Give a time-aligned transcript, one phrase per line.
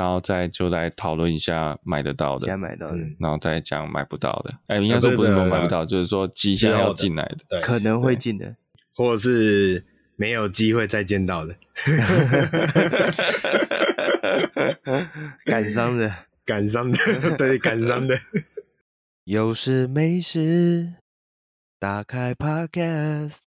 [0.00, 4.54] 然后再就来讨论一下买得到的，现在买到的，然后再讲买不到的。
[4.68, 8.56] 哎，应该说不是说买不到，就是说即将要进来的，可能会进的，
[8.94, 9.84] 或者是
[10.16, 11.54] 没有机会再见到的，
[15.44, 16.14] 感伤的，
[16.46, 16.98] 感伤的，
[17.36, 18.18] 对，感伤的。
[19.24, 20.94] 有事没事，
[21.78, 23.40] 打开 Podcast，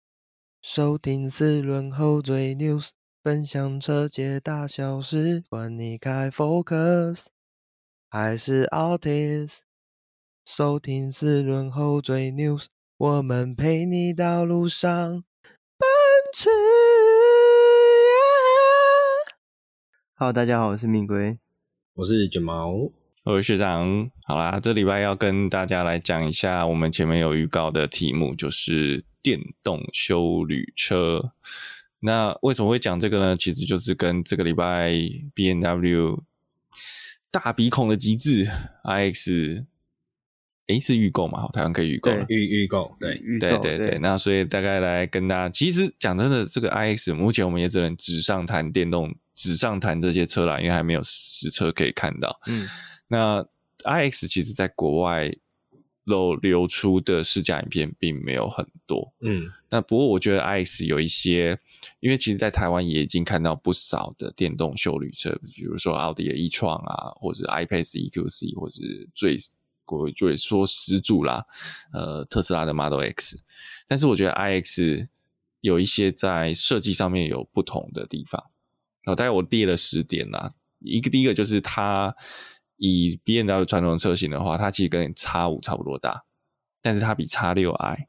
[0.61, 2.91] 收听四轮后嘴 News，
[3.23, 7.27] 分享车界大小事，管你开 Focus
[8.10, 9.59] 还是 Altis，
[10.45, 12.65] 收听四轮后嘴 News，
[12.96, 15.23] 我们陪你到路上
[15.79, 15.88] 奔
[16.34, 16.51] 驰。
[20.15, 21.38] Hello，大家好，我是命龟，
[21.95, 22.91] 我是卷毛。
[23.24, 31.32] 各位学长，好啦，这礼拜要跟大家来讲一下我们前面有预告的题目，就是电动修旅车。
[32.05, 33.37] 那为什么会讲这个呢？
[33.37, 34.93] 其实就是跟这个礼拜
[35.34, 36.23] B N W
[37.30, 38.45] 大鼻孔的极致
[38.85, 39.65] iX，
[40.66, 41.43] 诶，是预购嘛？
[41.43, 43.99] 好，台湾可以预购，预预购，对，预对对对。
[44.01, 52.41] 那所以大概来跟大家，其实讲真的，这个 iX 目前我们也只能纸上谈电动，纸上谈这些车啦，因为还没有实车可以看到。
[52.46, 52.66] 嗯。
[53.09, 53.46] 那
[53.85, 55.32] iX 其实在国外
[56.04, 61.59] 漏流出的试驾影片并没有很多，嗯，那不过我觉得 iX 有一些，
[62.01, 69.37] 因为其实，在台湾也已经看到不少的电动休旅车，比如说奥迪的 e 创啊，或者 iPACE EQC，或者是最
[69.84, 71.44] 国最说始祖啦，
[71.93, 73.43] 呃，特斯拉的 Model X，
[73.87, 75.09] 但是我觉得 iX
[75.60, 78.43] 有一些在设计上面有不同的地方，
[79.03, 82.15] 然后大概我列了十点啦，一个第一个就是它。
[82.84, 86.25] 以 BMW 传统车型的话，它其实跟 X5 差不多大，
[86.81, 88.06] 但是它比 X6i，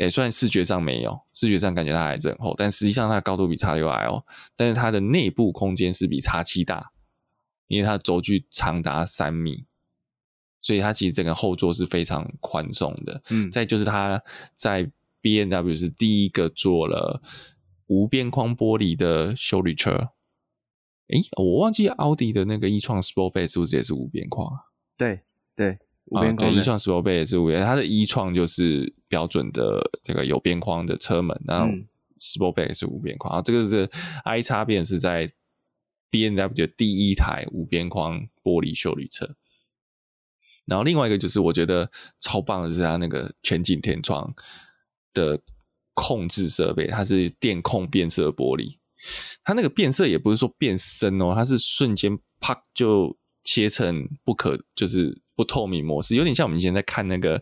[0.00, 4.24] 也算视觉上没有，视觉上感觉它还是很厚，但实际上它的高度比 X6i 哦，
[4.56, 6.90] 但是它的内部空间是比叉七大，
[7.66, 9.66] 因为它轴距长达三米，
[10.58, 13.22] 所以它其实整个后座是非常宽松的。
[13.28, 14.22] 嗯，再就是它
[14.54, 17.20] 在 B N W 是第一个做了
[17.88, 20.12] 无边框玻璃的修理车。
[21.08, 24.50] 诶，我忘记奥迪的那个 e-tron Sportback 是不是也是无边框？
[24.96, 25.20] 对
[25.54, 25.78] 对，
[26.10, 26.52] 无边框。
[26.52, 31.66] e-tron Sportback 也是无边，它的 e-tron 就是标准的这个有边框的车门，然后
[32.18, 33.34] Sportback 也是无边框。
[33.34, 33.88] 啊、嗯，这个是
[34.24, 35.32] i 叉变是在
[36.10, 39.36] B N W 的第一台无边框玻璃修理车。
[40.66, 44.32] 然后另外一个就是我觉得超棒的是它那个全景天窗
[45.12, 45.40] 的
[45.94, 48.76] 控制设备，它是电控变色玻璃。
[49.42, 57.40] 它那个变色也不是说变深哦，它是瞬间啪就切成不可，就是不透明模式，有点像我们以前在看那个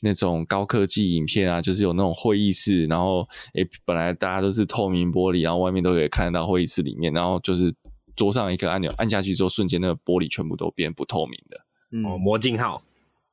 [0.00, 7.74] 那种高科技影片啊，就是有那种会议室，然后诶本来大家都是透明玻璃，然后外面都可以看得到会议室里面，然后就是
[8.16, 11.60] 桌上一个按钮按下去之后，瞬间那个玻璃全部都变不透明的。
[11.92, 12.82] 嗯，魔镜号。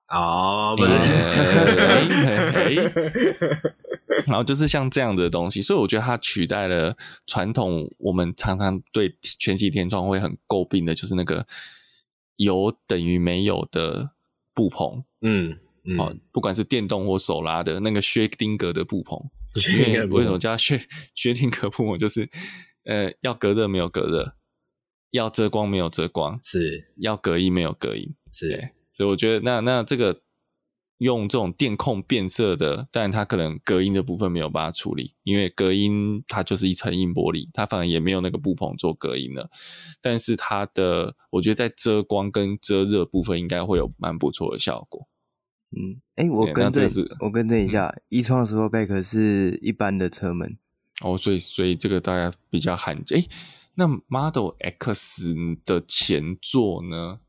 [0.09, 0.91] 哦，不是。
[4.27, 11.43] 然后就是像这样的东西，所以我觉得它取代了传统我们常常对全景天窗会很诟病的，就是那个
[12.35, 14.11] 有等于没有的
[14.53, 15.03] 布棚。
[15.21, 19.19] 嗯，嗯，哦，不管是电动或手拉的那个薛丁格的布棚，
[19.87, 20.81] 因为为什么叫薛
[21.13, 21.97] 薛丁格布棚？
[21.97, 22.27] 就是
[22.85, 24.35] 呃，要隔热没有隔热，
[25.11, 28.71] 要遮光没有遮光，是要隔音没有隔音，是。
[28.91, 30.22] 所以我觉得那那这个。
[31.03, 39.49] 用这种电控变色的，但它可能隔音的部分没有办法处理，因为隔音它就是一层硬玻璃，它反而也没有那个布棚做隔音了。
[40.01, 45.09] 但是它的，我觉得在遮光跟遮热部分应该会有蛮不错的效果。
[45.75, 46.87] 嗯，哎、欸，我更正，
[47.19, 50.57] 我更正一下，e-tron Sportback 是一般的车门。
[51.01, 53.17] 哦，所以所以这个大家比较罕见。
[53.17, 53.29] 哎、欸，
[53.75, 55.35] 那 Model X
[55.65, 57.19] 的前座呢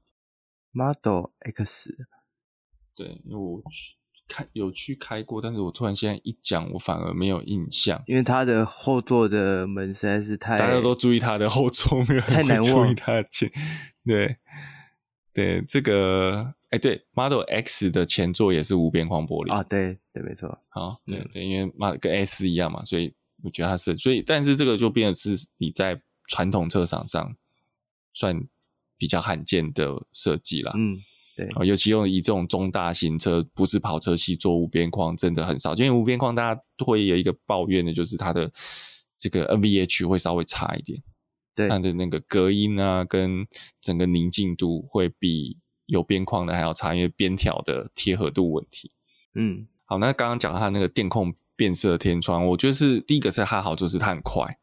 [0.73, 2.07] ？Model X。
[2.97, 3.95] 对，因为我去
[4.27, 13.51] 开有去开过，但是我突然现在一讲，我反而没有印象，因为它的后座的门实在是太，大家都注意它的后座，没有太难注意它的前，
[14.05, 14.37] 对
[15.33, 27.37] 对，这个哎对，Model X 的前座也是无边框玻璃啊，对对没错，好对对，因为 Model 跟 S 一样嘛，所以我觉得它是，所以但是这个就变成是你在传统车厂上
[28.15, 28.41] 算
[28.97, 30.99] 比较罕见的设计了，嗯。
[31.37, 35.75] 对，尤其用以这种中大型车，不是跑车系做无边框，真的很少。
[35.75, 38.51] 因为无边框，大家会有一个抱怨的，就是它的
[39.19, 41.03] 这个 NVH 会稍微差一点，
[41.57, 43.47] 对，它的那个隔音啊，跟
[43.81, 48.93] 整个宁静度会比有边框的还要差，因为边条的贴合度问题。
[49.35, 54.59] 嗯，好，那刚刚讲它那个电控变色天窗，我觉得是第一个是它好，就是它很快。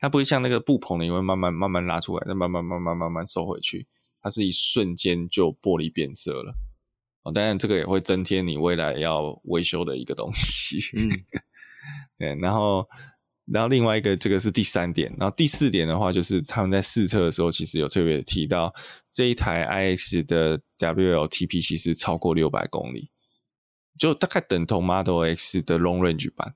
[0.00, 3.86] 它不会像那个布棚的，你会慢慢慢慢拉出来，再慢慢慢慢慢慢收回去。
[4.24, 6.52] 它是一瞬间就玻璃变色了。
[7.22, 10.78] 哦，当然这个也会增添你未来要维修的一个东西。
[10.96, 11.08] 嗯，
[12.18, 12.84] 对，然后。
[13.46, 15.14] 然后另外一个，这个是第三点。
[15.18, 18.72] 然后第四点的话，就是他们在试车的时候，其实有特别提到
[19.12, 23.10] 这一台 iX 的 WLTP 其实超过六百公里，
[23.98, 26.54] 就大概等同 Model X 的 Long Range 版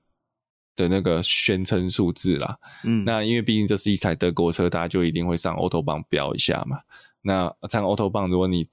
[0.75, 2.57] 的那个宣称数字啦。
[2.83, 6.79] 嗯，那因为毕竟这是一台德国车，大家就一定会上 Autobahn 飙一下嘛。
[7.21, 8.67] 那上 Autobahn，如果你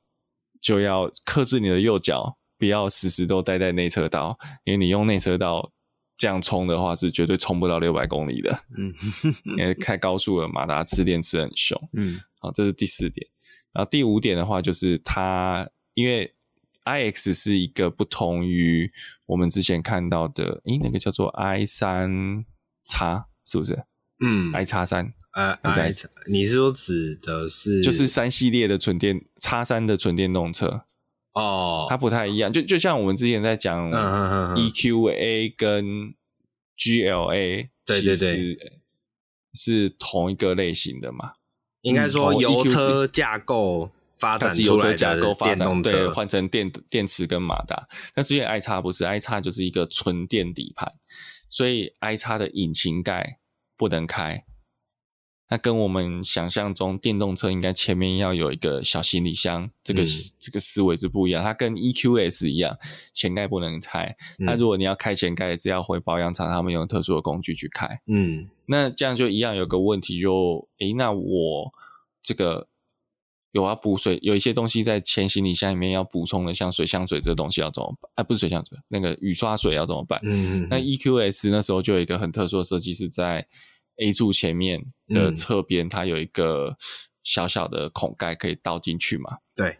[0.60, 5.72] 就要克制你的右脚，不要时时都待在内车道，因为你用内车道。
[6.18, 8.90] 这样冲的话是绝对冲不到六百公里的，嗯，
[9.58, 13.28] 因为开高速的马达吃电吃很凶，嗯，好，这是第四点。
[13.74, 16.34] 然后第五点的话就是它，因为
[16.86, 18.90] iX 是一个不同于
[19.26, 22.46] 我们之前看到的，诶，那个叫做 i 三
[22.86, 23.84] 叉是不是？
[24.24, 30.84] 嗯，i 叉三，呃，i 叉，你是说指的是就是三系列的纯电叉三的纯电动车。
[31.34, 36.14] 哦，它不太一样，就就像我们之前在讲 EQA 跟
[36.78, 38.58] GLA，对对对，
[39.52, 41.32] 是同一个类型的嘛？
[41.82, 47.86] 应该说油车架构发展出来的电动车，对，换成电电池跟马达。
[48.14, 50.90] 但是因为 i 叉不是 i 叉就是一个纯电底盘，
[51.50, 53.38] 所以 i 叉的引擎盖
[53.76, 54.45] 不能开。
[55.48, 60.06] 那跟我们想象中电动车应该前面要有一个小行李箱，这个、嗯、
[60.40, 61.40] 这个思维是不一样。
[61.44, 62.76] 它跟 EQS 一样，
[63.12, 64.16] 前盖不能拆。
[64.40, 68.00] 那、嗯、如果你要开前盖，也是要回保养厂，他们用特殊的工具去开。
[68.08, 71.72] 嗯，那这样就一样有个问题就，就诶，那我
[72.24, 72.66] 这个
[73.52, 78.10] 有要补水，有一些东西在前行李箱里面要补充的，像水箱水这个东西要怎么办？
[78.16, 80.18] 啊，不是水箱水，那个雨刷水要怎么办？
[80.24, 83.46] 嗯，那 EQS 那时候就有一个很特殊的设计是在。
[83.98, 86.76] A 柱前面的侧边，它有一个
[87.22, 89.38] 小小的孔盖可以倒进去嘛？
[89.54, 89.78] 对。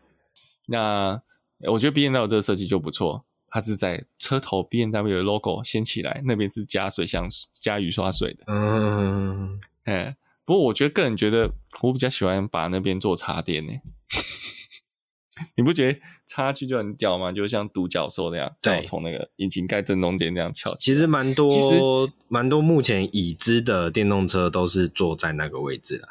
[0.68, 1.22] 那
[1.70, 8.44] 我觉得 B N W 这个设计就不错，它是在车头 B N W 的 logo 掀起来，那边是加水箱、加雨刷水的。
[8.46, 9.60] 嗯。
[9.84, 11.50] 哎，不过我觉得个人觉得，
[11.82, 13.72] 我比较喜欢把那边做插电呢。
[15.54, 17.30] 你不觉得插去就很屌吗？
[17.30, 20.74] 就像独角兽那样，对，从那个引擎盖正中间那样翘。
[20.76, 21.78] 其实蛮多，其实
[22.28, 26.08] 蛮多目前已知的电动车都是坐在那个位置啦。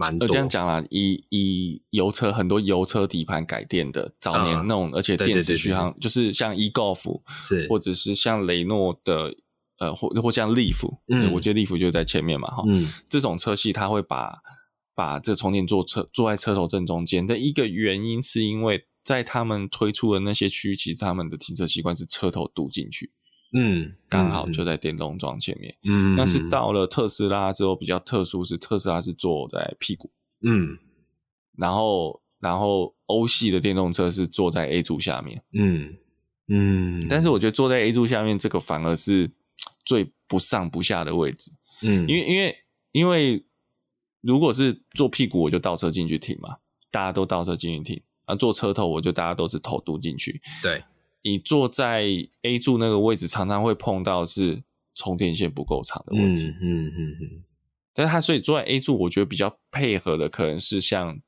[0.00, 0.26] 蛮多。
[0.26, 9.34] 我这样讲啦，以以油车很多油车底盘改电的早年那种，嗯、而且电池续航就是像 e-Golf 是，或者是像雷诺的
[9.78, 14.42] 呃，或或像 Leaf，嗯，我觉得 Leaf 就在前面嘛，哈，嗯，这种车系它会把。
[14.98, 23.12] 把这充电座车坐在车头正中间的一个原因，是因为在他们推出的那些区域，其实他们的停车习惯是车头堵进去，
[23.52, 30.10] 嗯，刚好就在电动桩前面，嗯，但是到了特斯拉之后比较特殊，是特斯拉是坐在屁股，
[30.42, 30.76] 嗯，
[31.56, 35.94] 然后然后欧系的电动车是坐在 A 柱下面，嗯
[36.48, 39.30] 嗯，但是我觉得坐在 A 柱下面这个反而是
[39.84, 41.52] 最不上不下的位置，
[41.82, 42.56] 嗯，因为因为
[42.90, 43.44] 因为。
[44.20, 46.56] 如果是坐屁股，我就倒车进去停嘛，
[46.90, 48.02] 大家都倒车进去停。
[48.24, 50.38] 啊，坐车头，我就大家都是头镀进去。
[50.62, 50.84] 对，
[51.22, 52.04] 你坐在
[52.42, 54.62] A 柱那个位置，常常会碰到是
[54.94, 56.44] 充电线不够长的问题。
[56.44, 57.44] 嗯嗯嗯嗯。
[57.94, 61.18] 但是它所以坐在 A 柱，我觉得比较配合的可能是像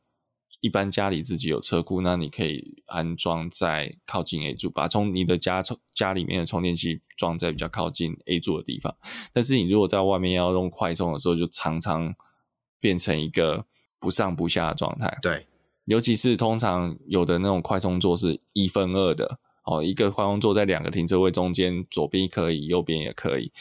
[0.61, 8.95] 一般家里自己有车库，那你可以安装在靠近 A 柱，把从你的家充家里面的充电器装在比较靠近 A 柱的地方。
[9.33, 12.15] 但是你如果在外面要用快充的时候，就常常。
[12.81, 13.67] 变成一个
[14.01, 15.47] 不上不下的状态，对，
[15.85, 23.53] 尤其是通常有的那种快充座是一分二的哦，一个快充座在两个停车位中间，左边可以，右边也可以。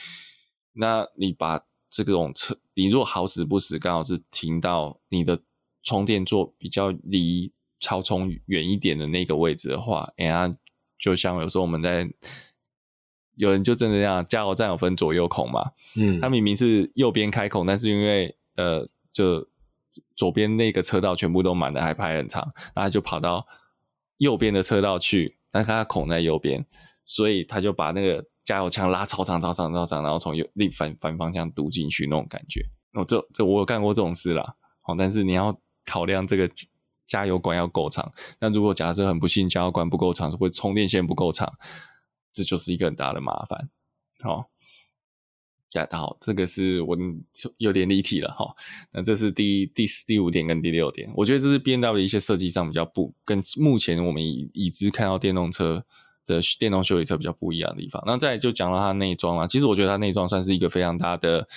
[0.74, 5.42] 那你把这种车，你如果好死不死刚好是停到你的
[5.84, 10.56] 充电座比较离超充远一点的那个位置的话，哎呀，
[10.98, 12.10] 就像有时候我们在
[13.36, 18.88] 有人就真的这样，加油站有分左右孔嘛，嗯，他明明是右边开孔，但是因为呃。
[19.12, 19.48] 就
[20.16, 23.46] 左边那个车道全部都满了，还排很长，然后就跑到
[24.18, 26.66] 右边的车道去，但是他孔在右边，
[27.04, 32.63] 所以他就把那个加油枪拉超长、超长、超长，然后从右另反反方向堵进去那种感觉。
[32.94, 34.56] 我这这我有干过这种事啦，
[34.88, 36.50] 哦，但是你要考量这个
[37.08, 41.51] 加油管要够长，那如果假设很不幸加油管不够长，或充电线不够长，
[42.32, 43.70] 这就是一个很大的麻烦，
[44.22, 44.50] 好。
[45.74, 46.98] 呀，好，这个是我
[47.58, 48.46] 有点离题了哈。
[48.92, 55.86] 那这是第第四、第五点跟第六点，我觉得这是 BMW 的一些设计上比较不跟目前我们已已知看到电动车
[56.26, 58.04] 的电动休旅车比较不一样的地方。
[58.06, 61.48] 那再就讲到它内装了，其实我觉得它内装算是一个非常大的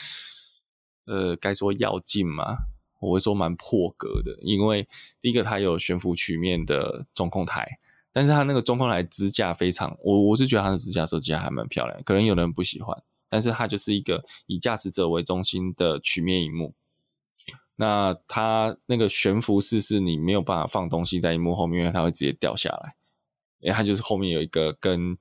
[1.06, 2.56] 呃，该说要进吗？
[3.00, 4.86] 我会说蛮破格的，因为
[5.20, 7.66] 第一个它有悬浮曲面的中控台，
[8.12, 12.96] 但是它那个中控台支架非常，我我是觉得它的支架设计还蛮漂亮，可能有的人不喜欢，
[13.32, 16.74] 但是它就是一个以驾驶者为中心的曲面萤幕。
[17.76, 22.94] 那它那个悬浮式是你没有办法放东西在萤幕后面，因为它会直接掉下来。
[23.60, 25.16] 因为它就是后面有一个跟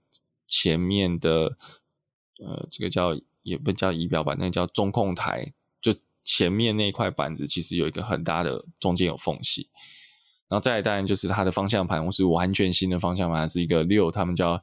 [0.45, 1.57] 前面的，
[2.43, 9.69] 呃，这个叫也不叫仪表板，那个叫中控台，就前面那块板子其实有一个很大的中间有缝隙。
[10.49, 14.61] 然后再来当然就是它的方向盘，我是完全新的方向盘，是一个六，他们叫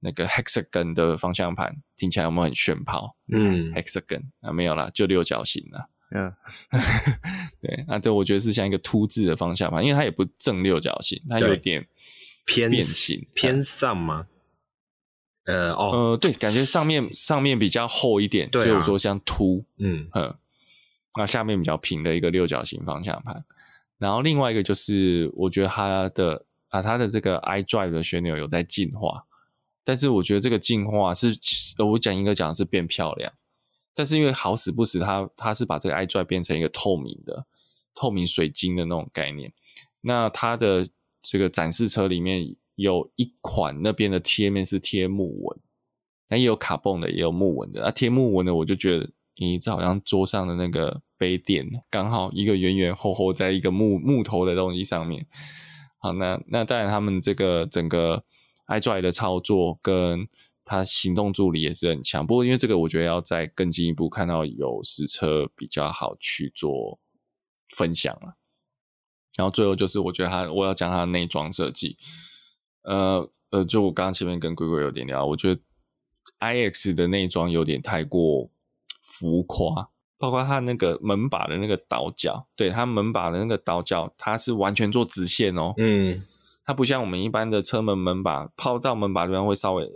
[0.00, 3.16] 那个 hexagon 的方向盘，听起来有没有很炫炮？
[3.32, 5.88] 嗯，hexagon 啊，没有啦，就六角形啦。
[6.10, 6.32] 嗯，
[7.60, 11.86] 对，那这我觉得是像一个凸字的方向盘，因为它也不正六角形，它有点
[12.46, 14.26] 偏变形偏上吗？
[15.44, 20.34] 呃，哦，呃，对，感觉上面上面比较厚一点，所以我说像凸，嗯嗯，
[21.16, 23.44] 那下面比较平的一个六角形方向盘。
[23.98, 29.24] 然后另外一个就是，我觉得它的啊，它的这个 iDrive 的旋钮有在进化，
[29.88, 31.34] 但是我觉得这个进化是，
[31.78, 33.32] 我讲应该讲是变漂亮。
[33.94, 37.46] 但是因为好死不死它，它是把这个 iDrive 变成一个透明的、
[37.94, 39.50] 透明水晶的那种概念。
[40.02, 40.86] 那它的
[41.22, 45.58] 这个展示车里面有一款那边的贴面是贴木纹，
[46.28, 47.86] 那也有卡蹦的，也有木纹的。
[47.86, 55.26] 啊，贴木纹的我就觉得，咦，这好像桌上的那个杯垫，刚好一个圆圆厚厚在一个木木头的东西上面。
[55.96, 58.22] 好，那那当然他们这个整个
[58.68, 60.28] iDrive 的操作跟。
[60.70, 67.00] 它行动助理也是很强，不过因为这个，我觉得要再更进一步看到有实车比较好去做
[67.74, 68.36] 分享了。
[69.34, 71.96] 然后最后就是，我觉得它，我要讲它的内装设计。
[72.82, 75.60] 呃呃，就我刚刚前面跟龟龟有点聊，我觉得
[76.40, 78.50] iX 的内装有点太过
[79.00, 85.72] 浮夸，包括它那个门把的那个倒角，对，它门把的那个倒角，它是完全做直线哦。
[85.78, 86.22] 嗯。
[86.68, 89.90] 它不像我们一般的车门门把，抛到门把地方会稍微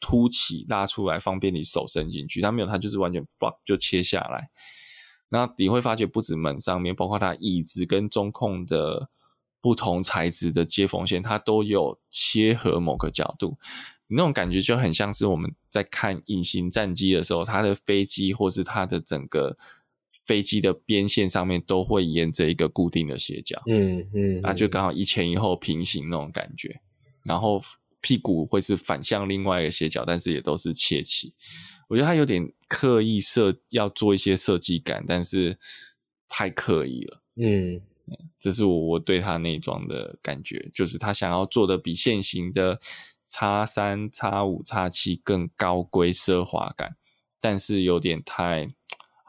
[0.00, 2.42] 凸起拉出来，方便你手伸进去。
[2.42, 4.50] 它没有，它就是完全啪就切下来。
[5.30, 9.08] 然后你会发觉，不止门上面，包括它椅子跟中控的
[9.62, 13.56] 不同材质的接缝线，它都有切合某个角度。
[14.08, 19.56] 那种感觉就很像是我们在看隐形战机的时候，它的飞机或是它的整个。
[20.30, 26.80] 飞机的边线上面都会沿着一个固定的斜角，嗯嗯，嗯啊，就刚好一前一后平行那种感觉，
[27.24, 27.60] 然后
[28.00, 31.34] 屁股会是反向另外一个斜角，但是也都是切齐。
[31.88, 35.58] 我觉得他有点刻意设要做一些设计感，但是
[36.28, 37.80] 太刻意了，嗯，
[38.38, 42.78] 这是我我对他内装的感觉，就是他想要做的比现行的
[43.26, 46.94] 叉三、叉五、叉七更高规奢华感，
[47.40, 48.72] 但是有点太。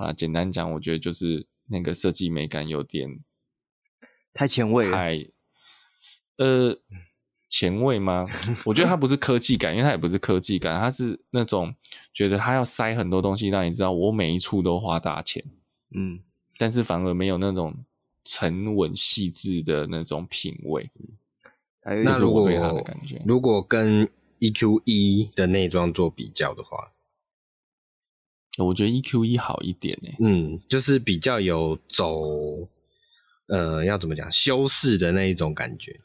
[0.02, 3.20] 啊，简单讲，我觉得就是那个设计美感有点
[4.34, 5.28] 太前卫了，太
[6.38, 6.78] 呃
[7.50, 8.26] 前卫吗？
[8.66, 11.76] 我觉得它不是科技感，因为它也不是科技感，它是那种
[12.14, 15.44] 觉得它要塞很多东西，让你知道我每一处都花大钱，
[15.94, 16.20] 嗯，
[16.58, 17.76] 但是反而没有那种
[18.24, 20.90] 沉稳细致的那种品味。
[21.84, 26.92] 那如果它的感觉，如果跟 EQE 的内装做比较的话。
[28.58, 32.68] 我觉得 EQE 好一点呢，嗯，就是比较有走，
[33.48, 36.02] 呃，要怎么讲，修饰的那一种感觉。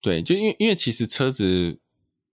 [0.00, 1.78] 对，就因为因为其实车子，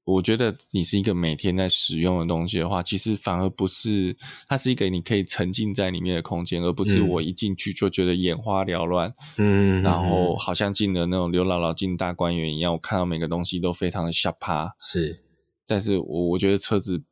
[0.06, 14.76] 我觉得你是一个每天在使用的东西的话，其实反而不是，它是一个你可以沉浸在里面的空间，而不是我一进去就觉得眼花缭乱，嗯，然后好像进了那种刘姥姥进大观园一样，我看到每个东西都非常的吓趴。
[14.82, 15.24] 是，
[15.68, 17.04] 但是我我觉得车子。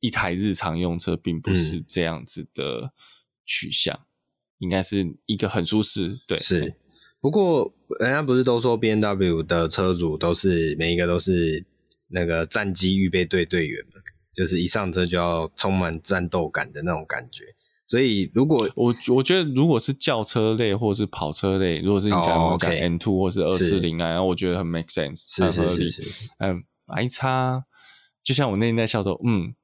[0.00, 2.92] 一台日常用车并不是这样子的
[3.44, 4.04] 取向，嗯、
[4.58, 6.18] 应该是一个很舒适。
[6.26, 6.74] 对，是。
[7.20, 11.66] 不过人家不是都说 B N W 的车主都是每一个都是
[12.08, 14.00] 那个战机预备队队员嘛，
[14.32, 17.44] 就是一上车就要充满战斗感的那种感觉。
[17.86, 26.30] 所以如果我我觉得如果是轿车类或是跑车类，如果是你讲讲 M two 或是二四零啊，然后我觉得很 make sense，是是是是。
[26.38, 26.64] 嗯
[27.10, 27.62] 叉
[28.24, 29.54] 就像我那天在笑说，嗯。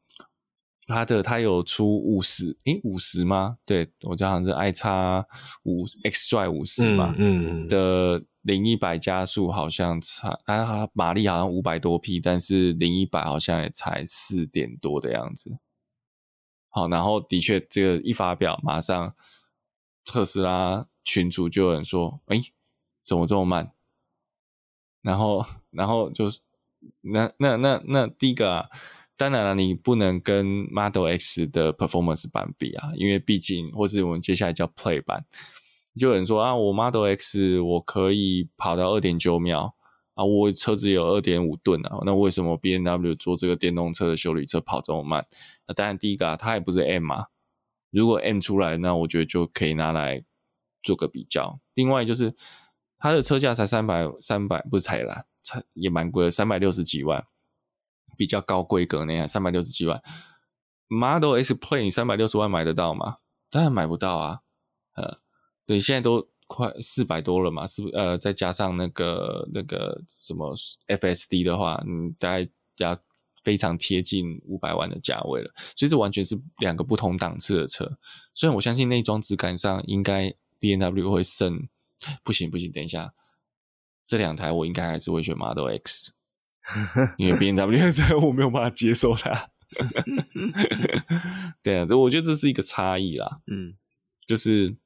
[0.87, 3.59] 它的他有出五十诶五十吗？
[3.64, 5.26] 对，我叫好像是 i 叉
[5.64, 15.59] 五 xDrive 五十嘛，嗯，嗯的零一百加速好像差，它马力好像五百多匹，但是零一百好像也才四点多的样子。
[16.69, 19.12] 好，然后的确这个一发表，马上
[20.05, 22.52] 特斯拉群主就有人说，诶
[23.05, 23.73] 怎么这么慢？
[25.02, 26.38] 然后然后就是
[27.00, 28.69] 那那那那第一个啊。
[29.17, 35.25] 当然了，你不能跟 Model X 的 Performance 版比啊，因为毕竟，或是我们接下来叫 Play 版，
[35.99, 39.75] 就有人说啊，我 Model X 我可以跑到二点九秒
[40.15, 45.25] 啊，我车子有二点五吨啊，那为什么 B N W 做这个电动车的修理车跑这么慢？
[45.67, 47.29] 那当然，第一个啊，它也不是 M 啊，
[47.91, 50.23] 如果 M 出来，那我觉得就可以拿来
[50.83, 51.59] 做个比较。
[51.73, 52.35] 另外就是
[52.99, 57.25] 它的车价才三百三百，不是才啦，才也蛮贵的，三百六十几万。
[58.17, 60.03] 比较高规格那样，三百六十几万
[60.89, 63.19] ，Model S Plaid 你三百六十万买得到吗？
[63.51, 64.41] 当然买不到啊，
[64.95, 65.19] 呃，
[65.65, 67.89] 对，现在都快四百多了嘛，是不？
[67.91, 70.55] 呃，再加上那个那个什么
[70.89, 72.99] FSD 的话，你大概要
[73.45, 77.97] 非常贴近五百万的价位了，所以这完全是两个不同档次的车。
[78.35, 81.69] 虽然我相信内装质感上应该 BMW 会胜，
[82.25, 83.15] 不行不行，等一下，
[84.05, 86.13] 这两台我应该还是会选 Model X。
[87.17, 89.51] 因为 BMW 的车我没有办法接受它，
[91.63, 93.41] 对啊，我觉得这是一个差异啦。
[93.47, 93.75] 嗯，
[94.27, 94.77] 就是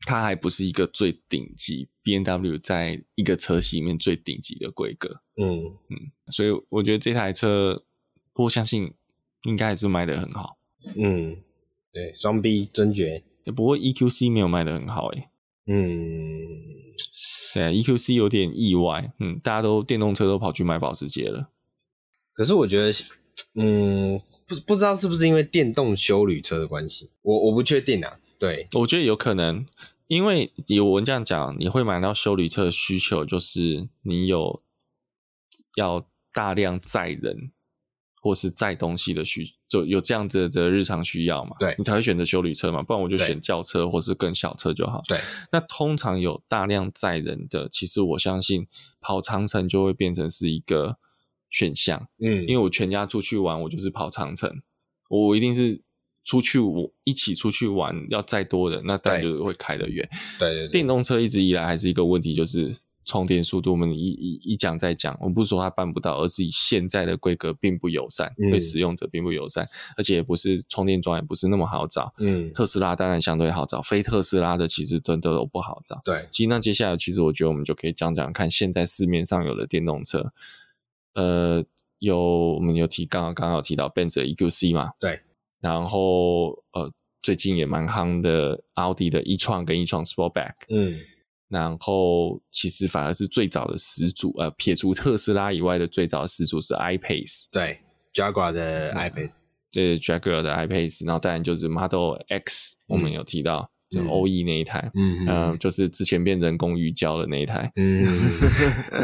[0.00, 5.22] 它还不是一个最顶级 BMW 在一个车系里面最顶级的规格。
[5.36, 7.84] 嗯嗯，所以我觉得这台车，
[8.34, 8.92] 我相信
[9.44, 10.58] 应该还是卖得很好。
[10.96, 11.36] 嗯，
[11.92, 13.24] 对，双 B 尊爵，
[13.56, 15.30] 不过 EQC 没有卖得很好诶、欸。
[15.66, 16.87] 嗯。
[17.58, 21.48] 对啊，EQC 有点意外，嗯，大家都电动车都跑去买保时捷了。
[22.32, 22.92] 可是我觉得，
[23.54, 28.20] 嗯，不不知道是不是因为电动修旅车的关系，我我不确定啊。
[28.38, 29.66] 对，我觉得有可能，
[30.06, 34.62] 因为有人这样讲，你会买到修旅车的需求，就是你有
[35.74, 37.50] 要大量载人。
[38.20, 41.56] 或是载东西的需就有这样子的日常需要嘛？
[41.58, 45.02] 对，你才会选择修理车嘛，不然我就选轿车或是更小车就好。
[45.06, 45.18] 对，
[45.52, 48.66] 那通常有大量载人的，其实我相信
[49.00, 50.96] 跑长城就会变成是一个
[51.50, 52.08] 选项。
[52.18, 54.50] 嗯，因为我全家出去玩，我就是跑长城，
[55.08, 55.80] 我一定是
[56.24, 60.08] 出去我一起出去玩，要载多人，那当然就会开得远。
[60.38, 62.76] 对，对对，电动车一直以来还是一个问题，就是。
[63.08, 65.16] 充电速度，我们一一一讲再讲。
[65.18, 69.66] 我们不是说它办不到，而是以现在的规格并不友善，嗯、对使用者并不友善，
[69.96, 72.12] 而且也不是充电桩，也不是那么好找。
[72.18, 76.02] 嗯，特斯拉当然相对好找，非特斯拉的其实真的都不好找。
[76.04, 80.30] 对，其实那接下来，其实我觉得我们就可以讲讲看，现在市面上有的电动车，
[81.14, 81.64] 呃，
[82.00, 84.90] 有我们有提，刚刚刚刚有提到 Benz 的 EQC 嘛？
[85.00, 85.18] 对，
[85.60, 86.92] 然后呃，
[87.22, 90.52] 最近也蛮夯的奥迪的 e-tron 跟 e-tron Sportback。
[90.68, 91.00] 嗯。
[91.48, 97.80] 然后，其实反而是最早的始祖，呃，撇除特斯拉以外的最早的始祖是 I-Pace，对
[98.12, 99.38] ，Jaguar 的 I-Pace，
[99.72, 108.04] 对，Jaguar 的 I-Pace，然后当然就是 Model X，嗯、我们有提到，就 OE 那一台，嗯嗯、呃，就是之前变人工鱼胶的那一台，嗯，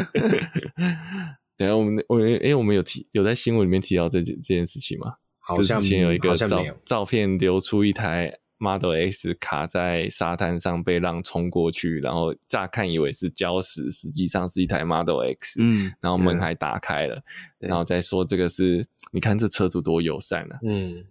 [1.57, 5.13] 等下我们我哎，我们有提有在新闻里面提到这件这件事情吗？
[5.39, 8.31] 好像之前有一个照照片流出一台。
[8.65, 15.61] Model X 卡在沙滩上被浪冲过去，然后乍看以为是礁石，实际上是一台 Model X。
[15.61, 17.15] 嗯，然后门还打开了，
[17.59, 20.59] 嗯、然后再说这个是，你看这车主多友善啊。
[20.63, 21.05] 嗯，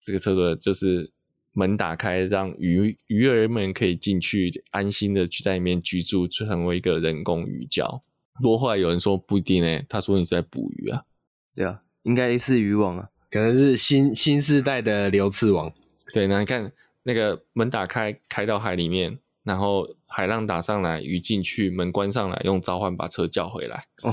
[0.00, 1.12] 这个车主就是
[1.52, 8.02] 门打开，让鱼鱼儿们可以进去，安心的去在里面居住，成为一个人工鱼礁。
[8.42, 11.02] 不过后来有人说不一定诶，他说你是在捕鱼啊。
[11.54, 15.72] 对啊，应该是渔网啊，可能是新新时代的流刺网。
[16.12, 16.70] 对，那你看
[17.02, 24.12] 那个门打开，开到海里面，然后海浪打上来，鱼进去，门关上来，用召唤把车叫回来，哦，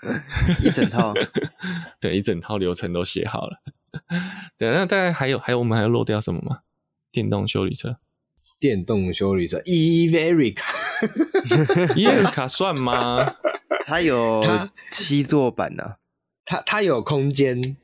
[0.64, 1.14] 一整套，
[2.00, 3.62] 对，一整套流程都写好了。
[4.58, 6.60] 对，那大概还有还有我们还要漏掉什么吗？
[7.12, 7.98] 电动修理车，
[8.60, 13.36] 电动修理车，Everica，Everica 算吗？
[13.86, 14.42] 它有
[14.90, 15.96] 七座版呢，啊，
[16.44, 17.76] 它它有空间，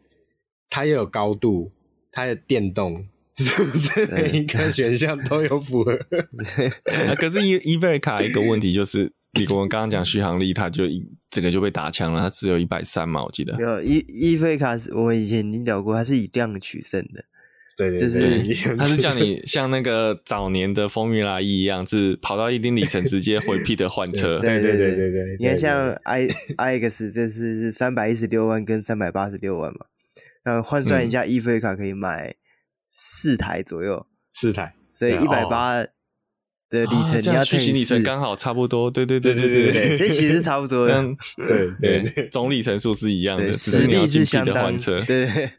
[0.69, 1.73] 它又有高度，
[2.11, 3.07] 它有电动。
[3.37, 5.93] 是不是每一个选项都有符合？
[6.93, 13.55] 啊、可是 Everica 一个问题就是，你我们刚刚讲续航力，它就一整个就被打枪了，它只有一百三嘛，我记得。
[13.59, 17.25] 有 Everica，我以前已经聊过，它是以量取胜的。
[17.75, 24.39] 对对，就是它是叫你像那个早年的 Formula E 一样，是跑到一定里程直接回 P 的换车。
[24.41, 29.87] 对对对对对，你看像 I iX 这是三百一十六万跟三百八十六万嘛，
[30.45, 32.35] 那换算一下 Everica 可以买。
[32.95, 35.83] 四台左右，四台，所以一百八
[36.69, 45.51] 的里程，你要去行里程刚好差不多，对对对对对对，这其实差不多，对 对，总里程数是一样的，实力是相的，换车，对，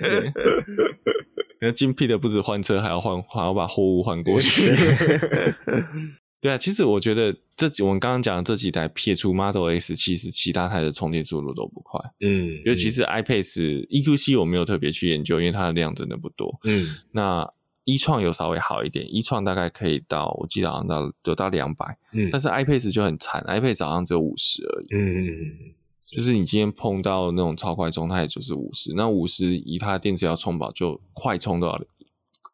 [1.59, 4.71] 那精辟的不止换车，还要换，还要把货物换过去。
[6.43, 12.01] 对啊，其实我觉得这几我们刚刚讲的这几台撇除 Model S，其实其他台的充电速度都不快。
[12.19, 16.59] 嗯，尤其是 iPace EQC 我没有特别去研究，因为它的量真的不多。
[16.65, 17.49] 嗯，那
[17.85, 21.97] 一创有稍微好一点，一创大概可以到，我记得好像到有到两百。
[22.11, 24.87] 嗯，但是 iPace 就很惨，iPace 好像只有五十而已。
[24.91, 25.73] 嗯嗯嗯，
[26.05, 28.91] 就是你今天碰到那种超快充，它也就是五十。
[28.97, 31.81] 那五十以它的电池要充饱，就快充都要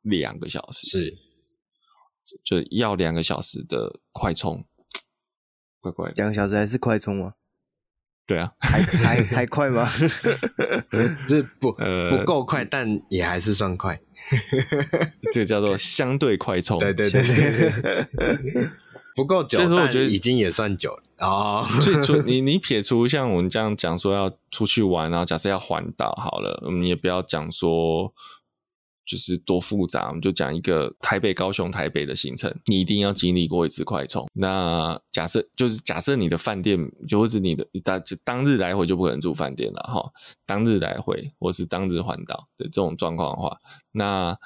[0.03, 0.87] 两个小时。
[0.87, 1.17] 是。
[2.43, 4.65] 就要两个小时的快充，
[5.79, 6.13] 怪怪的。
[6.17, 7.33] 两个小时还是快充吗？
[8.27, 9.89] 对啊，还还还快吗？
[11.27, 13.99] 这不呃不够快，但也还是算快。
[15.33, 16.77] 这个叫做相对快充。
[16.77, 18.69] 对对对对，
[19.15, 21.67] 不够久，但我觉得已经也算久了哦。
[21.81, 28.13] 所以说，你你撇除像我们这样讲说要出去玩，然后假设要环岛好了，我们也不要讲说。
[29.09, 34.29] 就是多复杂，我们就讲一个台北、高雄、台北的行程，你一定要经历过一次快充。
[34.33, 40.11] 那假设就是假设你的饭店，就或者你的当当日来回就不可能住饭店了哈，
[40.45, 43.57] 当日来回或是当日环岛的这种状况的话，
[43.93, 44.37] 那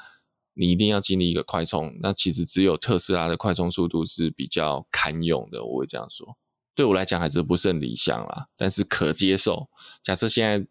[0.54, 1.94] 你一定要经历一个快充。
[2.00, 6.38] 那其实只有特斯拉的快充速度是比较堪用的，我会这样说。
[6.74, 9.68] 对我来讲还是不甚理想啦，但是可接受。
[10.02, 10.66] 假设现在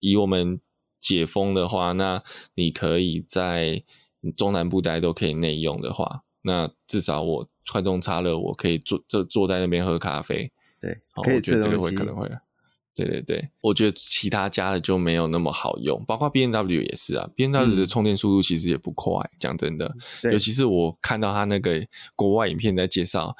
[0.00, 0.58] 以我们
[1.02, 2.22] 解封的话，那
[2.54, 3.82] 你可以在
[4.36, 10.50] 中南部大家都可以内用的话，那至少我快充插了，我可以坐这坐在那边喝咖啡。
[10.80, 12.30] 对，我觉得这个会可能会。
[12.94, 19.90] 对对对，我觉得其他家的就没有那么好用，包括 B N W 也是啊，B N W 的充电速度其实也不快，讲、嗯、真的。
[20.30, 21.84] 尤其是我看到他那个
[22.14, 23.34] 国外影片在介绍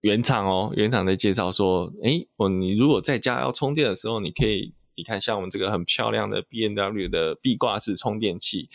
[0.00, 4.72] 原厂哦，原厂在介绍说，诶，我你如果在家要充电的时候，你可以。
[4.98, 8.68] 你看，像我们这个很漂亮的 B N W 的壁挂式充电器，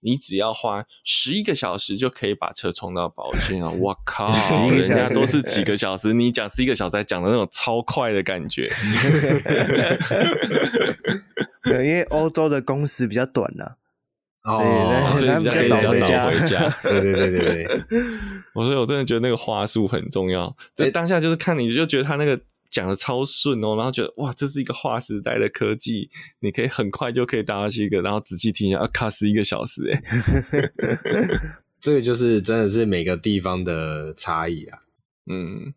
[0.00, 3.70] 你只要花十一个小时就可以把车充到饱电啊！
[3.80, 4.30] 我靠，
[4.68, 8.70] 人家都是几个小时，你讲十一个小时，讲的那种超快的感觉。
[11.64, 13.64] 对，因为欧洲的工时比较短呐、
[14.42, 15.92] 啊，哦，所以比较可以比较早
[16.28, 16.68] 回家。
[16.84, 17.84] 对对对对对，
[18.54, 22.38] 我说我真的觉得那个话术很重要，在当下就是看你就觉得他那个。
[22.70, 30.02] 讲的超顺哦，然后觉得哇，这是一个划时代的科技，你可以很快就可以达到一个，然后仔细听一下，啊卡十一个小时哎，
[31.80, 34.78] 这个就是真的是每个地方的差异啊。
[35.26, 35.74] 嗯，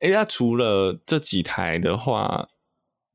[0.00, 2.48] 哎，那除了这几台的话，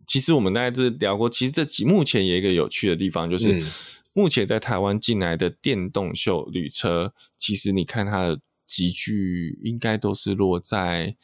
[0.08, 3.62] 其实我们大概是聊过，其实这几目前有一个有趣的地方，就是、嗯、
[4.14, 11.18] 目前在台湾进来的电动秀旅车，其实你看它的集聚应该都是落在。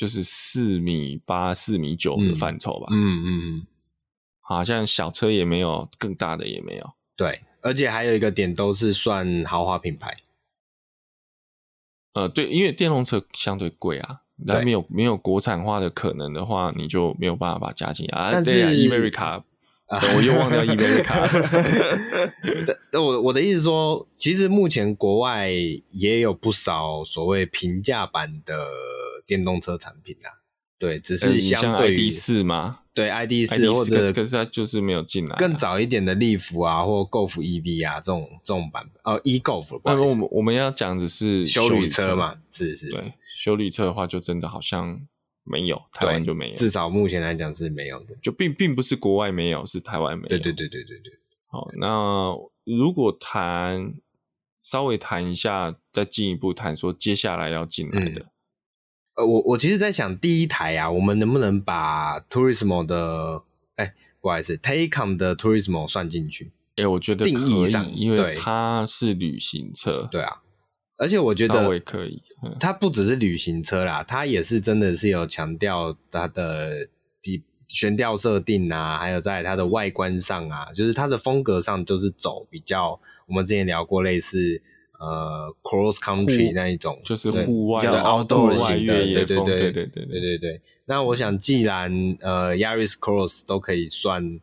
[0.00, 2.86] 就是四米八、四米九的范畴吧。
[2.90, 3.66] 嗯嗯嗯，
[4.40, 6.90] 好像小车也没有，更大的也没有。
[7.14, 10.16] 对，而且还有一个点，都是算豪华品牌。
[12.14, 18.30] 呃，对，因为电动车相对贵啊，那没有没有国产化的可能的话，你就没有办法把它加进啊。
[18.32, 19.42] 但是对啊，America。
[20.16, 21.80] 我又忘掉 Iveco。
[23.00, 25.50] 我我的意思说，其实目前国外
[25.90, 28.66] 也有不少所谓平价版的
[29.26, 30.38] 电动车产品啊。
[30.78, 32.76] 对，只是相对于 ID 四吗？
[32.94, 35.36] 对，ID 四或者可是它就是没有进来。
[35.36, 39.78] 更早一点的利福啊，或 Golf EV 啊，这种这种版本哦，E Golf。
[39.84, 42.36] 那我们我们要讲的是修理车嘛？
[42.50, 45.00] 是是是，修理车的话，就真的好像。
[45.50, 46.56] 没有，台湾就没有。
[46.56, 50.28] 至少目前来讲是没有的，就并并不是国外没有，是台湾没有。
[50.28, 51.12] 对对对对对对。
[51.48, 52.32] 好，那
[52.64, 53.94] 如果谈
[54.62, 58.20] 稍微谈一下，再进一步谈说接下来要进来的。
[58.20, 58.30] 嗯、
[59.16, 63.42] 呃，我我其实在想，第一台啊，我们能不能把 tourismo 的，
[63.74, 66.52] 哎，不好意思，Taycan 的 tourismo 算进去？
[66.76, 70.08] 哎，我觉得定义上，因为它是旅行车。
[70.10, 70.42] 对啊。
[71.00, 72.22] 而且我觉得，我也可以，
[72.60, 76.86] 它不只是旅行车啦，它也是真的是有强调它的
[77.22, 84.60] 底悬吊设定啊，还有在它的外观上啊，就是它的风格上就是走比较我们之前聊过类似
[84.98, 90.60] 呃 cross country 那一种，就是户外的 outdoor 型的，对对对对对对对。
[90.84, 94.38] 那我想，既然呃 Yaris Cross 都可以算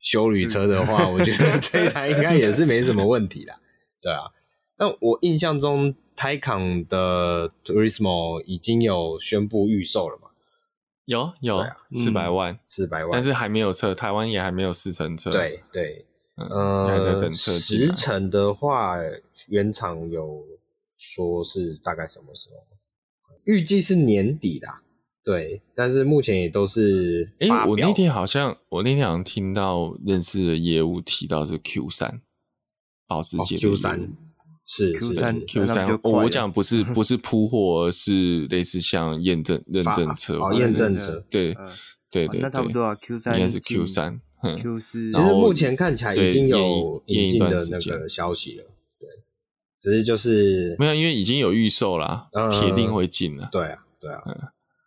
[0.00, 3.58] 修旅车的话，我觉得这一台应该也是没什么问题啦，
[4.00, 4.32] 对啊。
[4.78, 10.28] 那我印象中，Taycan 的 Turismo 已经有宣布预售了嘛？
[11.06, 15.30] 有有四百万，四百万，但是还没有车，台湾也还没有试乘车。
[15.30, 17.52] 对对，呃，还在等车。
[17.52, 18.98] 时程的话，
[19.48, 20.44] 原厂有
[20.96, 22.56] 说是大概什么时候？
[23.44, 24.82] 预计是年底啦。
[25.22, 27.32] 对，但是目前也都是。
[27.38, 32.20] 哎、欸，我那天好像，我那天好像听到认识的业务提到是 Q 三，
[33.06, 34.12] 保时捷 Q 三。
[34.66, 41.54] 是 Q 三 Q 三，我讲不是不是铺货，而是类似像验证认证车哦，验证车，对
[42.10, 42.94] 对对，那差不多啊。
[42.96, 44.20] Q 三应该是 Q 三
[44.60, 48.64] ，Q 四，其实目前看起来已经有引进的那个消息了，
[48.98, 49.08] 对，
[49.80, 53.48] 只是就是没有，因为已经有预售啦，铁定会进了。
[53.52, 54.22] 对啊，对啊，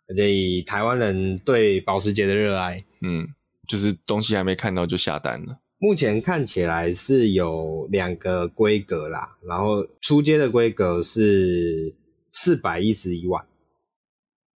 [0.08, 3.26] 而且以台湾人对保时捷的热爱，嗯，
[3.66, 5.58] 就是东西还没看到就下单了。
[5.82, 11.96] 目前看起来是有两个规格啦，然后初阶的规格是
[12.32, 13.46] 四百一十一万，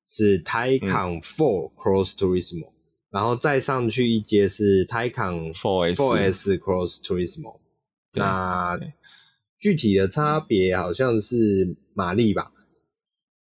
[0.07, 2.73] 是 Taycan Four Cross Turismo，、嗯、
[3.09, 7.59] 然后再上去一阶是 Taycan Four S Cross Turismo。
[8.13, 8.79] 那
[9.59, 12.53] 具体的差别好像是马力吧？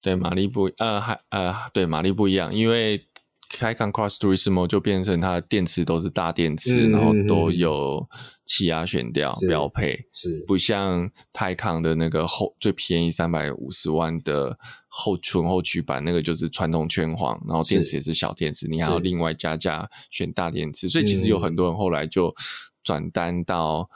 [0.02, 3.08] 对，马力不呃还呃对马力不一样，因为。
[3.52, 8.08] Taycan Cross Turismo 就变成它的电池都是大电池，嗯、然后都有
[8.46, 10.44] 气压悬吊标配，是。
[10.48, 22.34] 不像 Taycan 的那个后最便宜三百五十万的后纯后驱版，那个就是传统圈黄，然后电池也是小电池，你还要另外加价选大电池，所以其实有很多人后来就
[22.84, 23.90] 转单到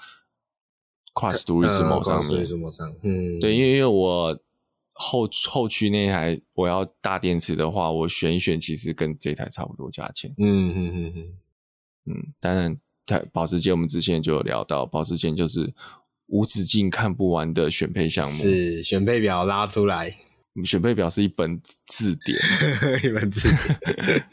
[1.13, 2.45] Cross Turismo 上面，
[3.03, 4.37] 嗯，对，因为因为我。
[4.97, 10.33] 后后驱那台我要大电池的话，我选一选，其实跟这台差不多价钱。
[10.37, 11.25] 嗯嗯嗯嗯
[12.07, 15.73] 嗯，当然，台保时捷我们之前就有聊到，保时捷就是
[16.27, 18.33] 无止境看不完的选配项目。
[18.33, 20.15] 是选配表拉出来，
[20.63, 22.39] 选配表是一本字典，
[23.03, 24.23] 一本字典。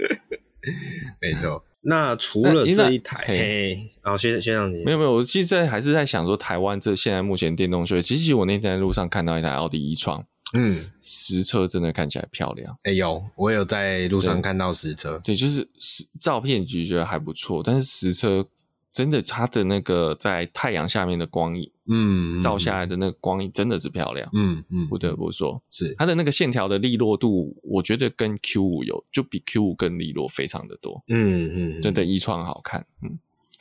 [1.20, 1.64] 没错。
[1.85, 10.25] 那除了这一台，嘿，然后先先让你没有没有，我其实还是在想说，台湾这现在目前电动车，其实我那天在路上看到一台奥迪 e-tron。
[10.55, 12.73] 嗯，实车真的看起来漂亮。
[12.83, 15.19] 哎、欸、有，我有在路上看到实车。
[15.25, 18.47] 对，就是实照片就觉得还不错，但是实车
[18.93, 24.29] 真的它的那个在太阳下面的光影，嗯，照下来的那个光影真的是漂亮。
[24.35, 31.03] 嗯嗯，不得不说，是它的那个线条的利落度，我觉得跟 Q 五有就比 Q 五更利落非常的多。
[31.09, 32.87] 嗯嗯，真的 e-tron 好看。
[33.03, 33.19] 嗯，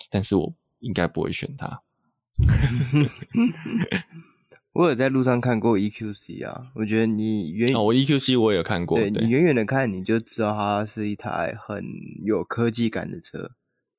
[0.10, 1.82] 但是我应该不会选它。
[4.74, 11.84] 我有在路上看过 EQC 啊，我觉得你远哦，我 EQC 我也有看过，对，对你远远的看你就知道它是一台很
[12.24, 13.52] 有科技感的车，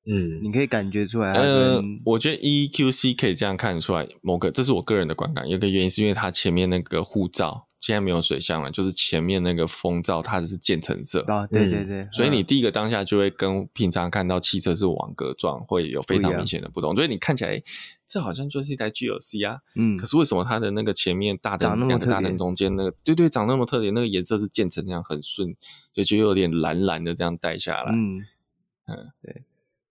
[0.05, 1.33] 嗯，你可以感觉出来。
[1.33, 7.67] 呃，我觉得 EQC 可以这样看出来，某个这是我个人的观感，有个原因是因为它前面那个护罩。
[7.83, 11.19] 现在没有水箱了，就是前面那个风罩，它是渐层色。
[11.27, 16.95] 啊，对对对，所以你第一个当下就会跟平常看到汽车是网格状，会有非常明显的不同。
[16.95, 17.61] 所以你看起来，
[18.07, 25.53] 这好像就是一台 GLC 啊，嗯，可是为什么它的那个前面大灯两个大灯中间那个，对对，长那么特别，那个颜色是渐层那样很顺，
[25.91, 28.25] 就就有点蓝蓝的这样带下来，嗯。
[28.85, 29.41] 嗯，对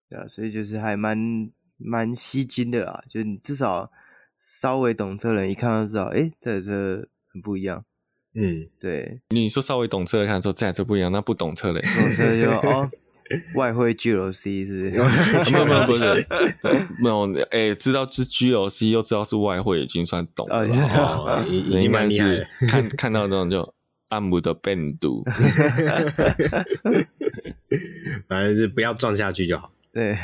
[0.08, 3.92] 对啊，所以就是还蛮蛮吸睛的啦，就你至少
[4.38, 7.06] 稍微懂车人一看到知道，哎，这台车。
[7.32, 7.84] 很不一样，
[8.34, 9.20] 嗯，对。
[9.30, 11.80] 你说稍微懂车的看说这还是不一样，那不懂车嘞？
[11.80, 12.90] 懂车就 哦，
[13.54, 15.50] 外汇 GLC 是不是？
[15.52, 16.26] 没有没有不是，
[16.98, 20.66] 没有 哎、欸，知道是 GLC 又知道是外汇，已经算懂了。
[20.66, 22.46] 哦，已经蛮厉害。
[22.68, 23.74] 看看到那种就
[24.08, 25.24] 按摩的变度，
[28.28, 29.72] 反正是不要撞下去就好。
[29.92, 30.16] 对。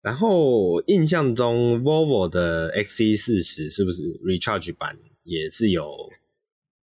[0.00, 4.96] 然后印象中，Volvo 的 XC 四十是不是 Recharge 版？
[5.28, 6.10] 也是有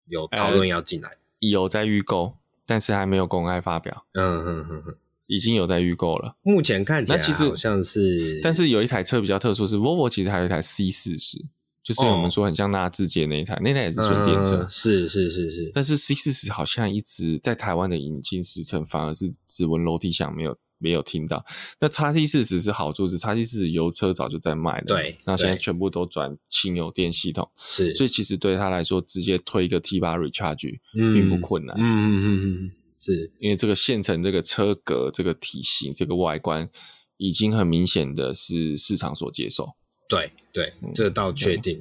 [0.06, 2.34] 有讨论要进来，有在预购，
[2.66, 4.04] 但是还没有公开发表。
[4.12, 4.94] 嗯哼哼哼，
[5.26, 6.36] 已经有在预购了。
[6.42, 11.42] 目前看起来好像是，但是有一台车比较特殊，是 Volvo 其实还有一台 C 四十
[11.82, 14.56] 就是我们说很像纳智捷那一台，哦、那台也是纯电车。
[14.56, 20.54] 嗯、是是是是，但是 C 四十好像一直在台湾的引进时程反而是指纹楼梯响，没有。
[20.78, 21.42] 没有听到，
[21.80, 36.68] 那叉 T 四十是好处是叉 T 四十油车早就在卖了，对，那现在全部都转轻油电系统，是，所以其实对他来说，直接推一个 T 八 Recharge 并不困难，嗯嗯嗯嗯，是因为这个现成这个车格、这个体型、这个外观，
[37.16, 39.74] 已经很明显的是市场所接受，
[40.06, 41.78] 对对，嗯、这倒确定，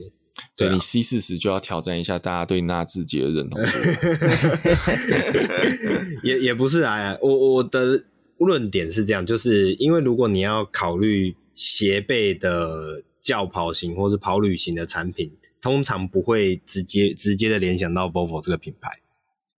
[0.56, 3.60] 对你 C 四十就要挑战一下大家对纳智捷的认同，
[6.24, 8.06] 也也不是啊，我我的。
[8.46, 18.92] 论点是这样，就是因为如果你要考虑斜背的轿跑型或是跑旅型的产品，通常不会直接直接的联想到 Volvo 这个品牌。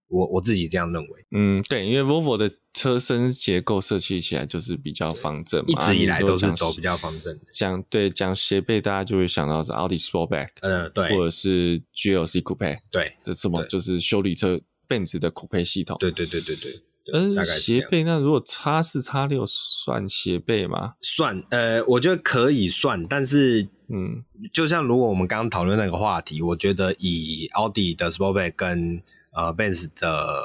[0.08, 1.26] 我我自己这样认为。
[1.32, 7.46] 嗯，对，因为 Volvo 的车身结构设计起来就是比较方正嘛，一直以来都是走比较方正的。
[7.52, 15.98] 讲对讲斜背，大家就会想到是 Audi Sportback，呃，对，或者是 GLC Coupe，对，这什么就是修理车 Benz 的 Coupe 系统。
[16.00, 16.72] 对对对对对。
[17.14, 20.96] 嗯，斜背那如果叉四叉六算斜背吗？
[21.02, 29.02] 算，呃，我觉得可以算，但是，嗯，就像如果我们刚刚讨论那个话题，我觉得以奥迪的 Sportback 跟
[29.34, 30.44] 呃 Benz 的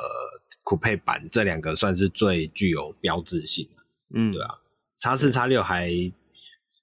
[0.63, 3.83] 酷配版这两个算是最具有标志性的，
[4.15, 4.57] 嗯，对啊，
[4.99, 5.91] 叉四叉六还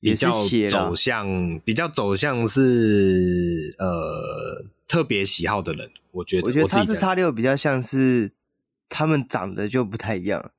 [0.01, 0.31] 比较
[0.71, 8.31] 走向比较走向是呃特别喜好的人，我觉得，我觉得叉四叉六比较像是。
[8.89, 10.51] 他们长得就不太一样，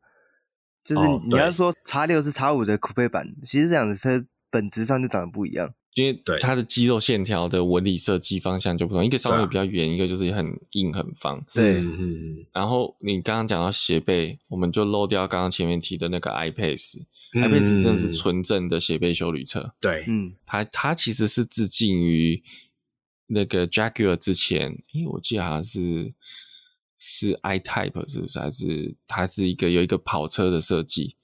[0.84, 11.44] 就是你要说叉六是叉五的酷配版，其实这两的车本质上就长得不一样，因为它的肌肉线条的纹理设计方向就不同，一个稍微比较圆，一个就是很硬很方。
[11.52, 12.46] 对，嗯。
[12.52, 19.74] 然后你刚刚讲到斜背，我们就漏掉刚刚前面提的那个 I-Pace，I-Pace 真的是纯正的斜背修旅车。
[19.80, 22.42] 对，嗯，它它其实是致敬于
[23.26, 26.14] 那个 Jaguar 之前，因为我记得好像是。
[26.98, 28.38] 是 I Type 是不是？
[28.40, 31.14] 还是它是一个有一个跑车的设计？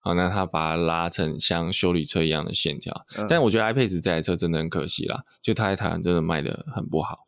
[0.00, 3.06] 好，那它把它拉成像修理车一样的线条。
[3.18, 7.26] 嗯、但我觉得 I-Pace 这台车真的很可惜啦，就它在台湾真的卖的很不好。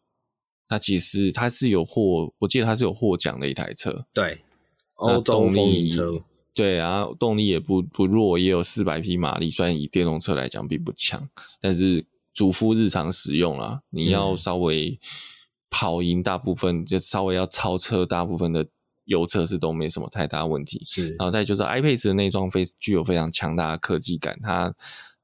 [0.69, 4.07] 它其实它是有获，我记得它是有获奖的一台车。
[4.15, 4.39] 对，
[4.95, 6.23] 欧洲风云车。
[6.55, 11.29] 对，然后动力也不不弱，也有四百匹马力，虽然以电动车来讲并不强，
[11.61, 14.91] 但是主夫日常使用啦，你要稍微。
[14.91, 14.99] 嗯
[15.71, 18.67] 跑赢大部分，就稍微要超车大部分的
[19.05, 20.83] 油车是都没什么太大问题。
[20.85, 24.75] 是，然后再就是 I-Pace 的内装非具有非常强大的科技感，它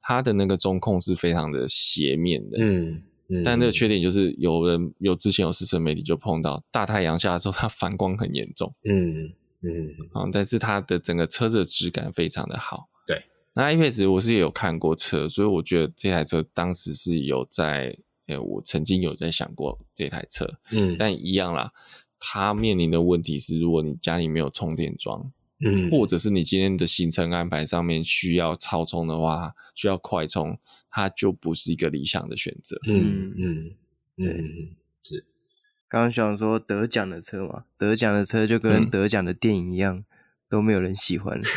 [0.00, 2.58] 它的那个中控是非常的斜面的。
[2.60, 3.42] 嗯嗯。
[3.42, 8.74] 但那个缺点就是有人有之前有试车媒体就碰到大太阳下的时候，它反光很严重。
[8.84, 9.88] 嗯嗯。
[10.12, 12.88] 啊，但是它的整个车子的质感非常的好。
[13.06, 13.22] 对。
[13.54, 17.94] 那 I-Pace 我是也有看过车，所以我觉得这台车当时是有在。
[18.26, 21.72] 哎，我曾经有在想过这台车，嗯，但一样啦，
[22.18, 30.58] 它面临的问题是，如果你家里没有充电桩，嗯，或者是你今天的行程安排上面需要超充的话，需要快充，
[30.90, 32.80] 它就不是一个理想的选择。
[32.86, 33.70] 嗯嗯
[34.16, 34.68] 嗯，
[35.02, 35.26] 是。
[35.88, 40.04] 刚刚想说得奖的车嘛，得奖的车就跟得奖的电影一样，嗯、
[40.48, 41.40] 都没有人喜欢。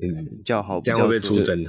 [0.00, 1.64] 嗯，叫好，这样会不会出征？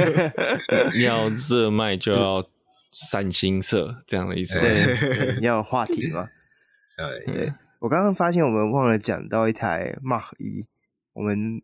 [1.02, 2.46] 要热卖就要
[2.90, 4.60] 散心色，这样的意思。
[4.60, 6.28] 对，要有话题嘛。
[7.26, 10.66] 对，对我刚刚发现我们忘了讲到一台 Mach 一，
[11.14, 11.62] 我们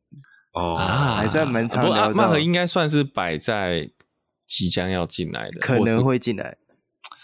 [0.53, 0.77] 哦
[1.17, 2.15] 还算蛮常聊的。
[2.15, 3.91] Mach 应该算是摆在
[4.47, 6.57] 即将要进来的，可能会进来。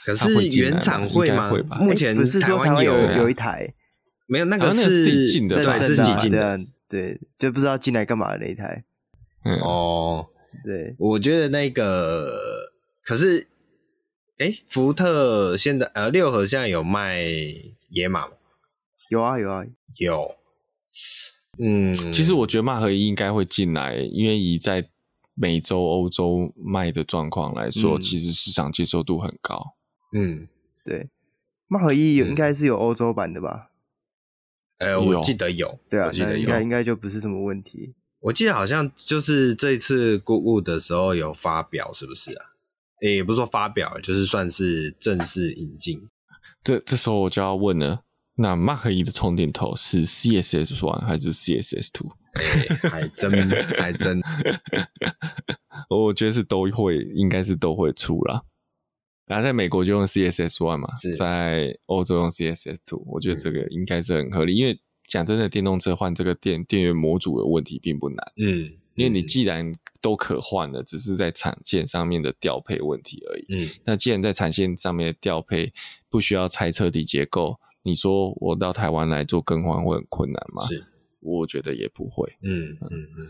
[0.04, 1.50] 可是原厂会吗？
[1.81, 3.74] 目前不是说台湾有有一台，
[4.26, 6.59] 没有那个是自己进的，对，自己进的。
[6.88, 8.85] 对，就不知道进来干嘛的那一台。
[9.44, 10.27] 嗯、哦，
[10.64, 12.31] 对，我觉得那个
[13.05, 13.46] 可是，
[14.38, 17.22] 哎，福特现在呃六合现在有卖
[17.90, 18.33] 野马吗？
[19.11, 19.64] 有啊，有啊，
[19.98, 20.35] 有。
[21.59, 24.88] 嗯，其实我觉得马和一应该会进来，因为以在
[25.35, 29.74] 美洲、欧洲卖的状况来说，嗯、其实市场接受度很高。
[30.12, 30.48] 嗯，
[30.85, 31.09] 对，
[31.68, 33.67] 马和一有应该是有欧洲版的吧？
[34.79, 37.95] 呃，我记得有，对啊，我记得有，应该应该就不是什么问题。
[38.21, 42.47] 我记得好像就是这一次 Goodwood 的时候有发表，是不是啊？
[43.03, 46.09] 诶，也不是说发表，就是算是正式引进。
[46.64, 48.03] 这这时候我就要问了，
[48.37, 52.11] 那 Mark 一的充电头是 CSS One 还是 CSS Two？
[52.41, 53.31] 诶，还真
[53.77, 54.21] 还真，
[55.88, 58.43] 我觉得是都会，应该是都会出啦。
[59.29, 60.88] 然后在美国就用 CSS One 嘛，
[61.19, 64.55] 在欧洲用 CSS Two，我觉得这个应该是很合理。
[64.55, 68.33] 嗯、因为讲真的，电动车换这个电电源模组的问题并不难。
[68.37, 73.47] 嗯，因为你既然都可换了，只是在产线上面的调配问题而已。
[73.51, 75.73] 嗯，那既然在产线上面的调配
[76.09, 80.64] 不需要拆车底结构，你说我到台湾来做更换会很困难吗？
[80.64, 80.83] 是，
[81.21, 82.27] 我觉得也不会。
[82.43, 83.27] 嗯嗯嗯。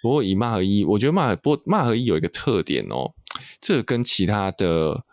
[0.00, 3.12] 不过以 Mach 一，我觉得 Mach 不 Mach 一有一个特点哦，
[3.60, 5.04] 这个跟其他的。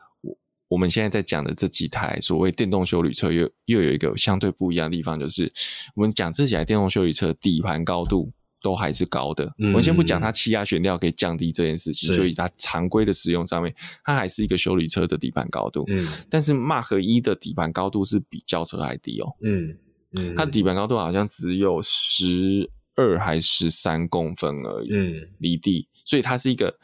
[0.69, 5.51] 我们现在在讲的这几台所谓电动修理车又，又又有一个相对不一样的地方，就是
[5.95, 9.45] 我们讲这几台电动修理车底盘高度都还是高的。
[9.60, 15.86] 嗯、我们先不讲它气压悬吊可以降低这件事情，所以它常规的使用上面，它还是一个修理车的底盘高度。
[15.88, 19.27] 嗯，但是 Mark 一的底盘高度是比轿车还低哦。
[19.43, 19.77] 嗯
[20.17, 24.89] 嗯，它的底盘高度好像只有十二还是十三公分而已。
[24.91, 26.77] 嗯，离地，所以它是一个。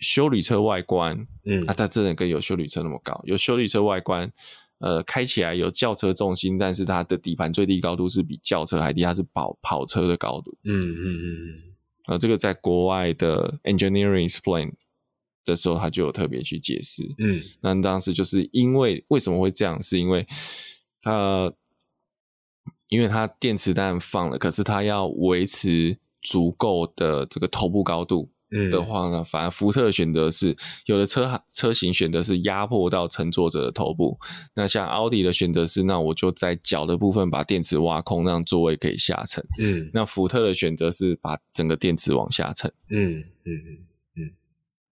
[0.00, 3.20] 休旅车外观，嗯，啊，它真的跟有修理车那么高。
[3.24, 4.30] 有修理车外观，
[4.78, 10.56] 呃，开起来有轿车重心，但是它的底盘最低高度是比轿车还低，它是跑跑车的高度。
[10.64, 11.62] 嗯嗯嗯嗯。
[12.06, 14.72] 呃，这个在国外的 Engineering Explain
[15.44, 17.04] 的时候，他就有特别去解释。
[17.18, 19.80] 嗯，那当时就是因为为什么会这样？
[19.82, 20.26] 是因为
[21.02, 21.52] 它
[22.88, 28.30] 因为它电池当然放了，可是它要维持足够的这个头部高度。
[28.70, 34.18] 的话呢，反而福特的选择是有的车车型选择是压迫到乘坐者的头部，
[34.54, 39.46] 那像奥迪的选择是，那我就在脚的部分把电池挖空，让座位可以下沉。
[39.60, 42.72] 嗯，那福特的选择是把整个电池往下沉。
[42.88, 43.78] 嗯嗯嗯
[44.16, 44.30] 嗯，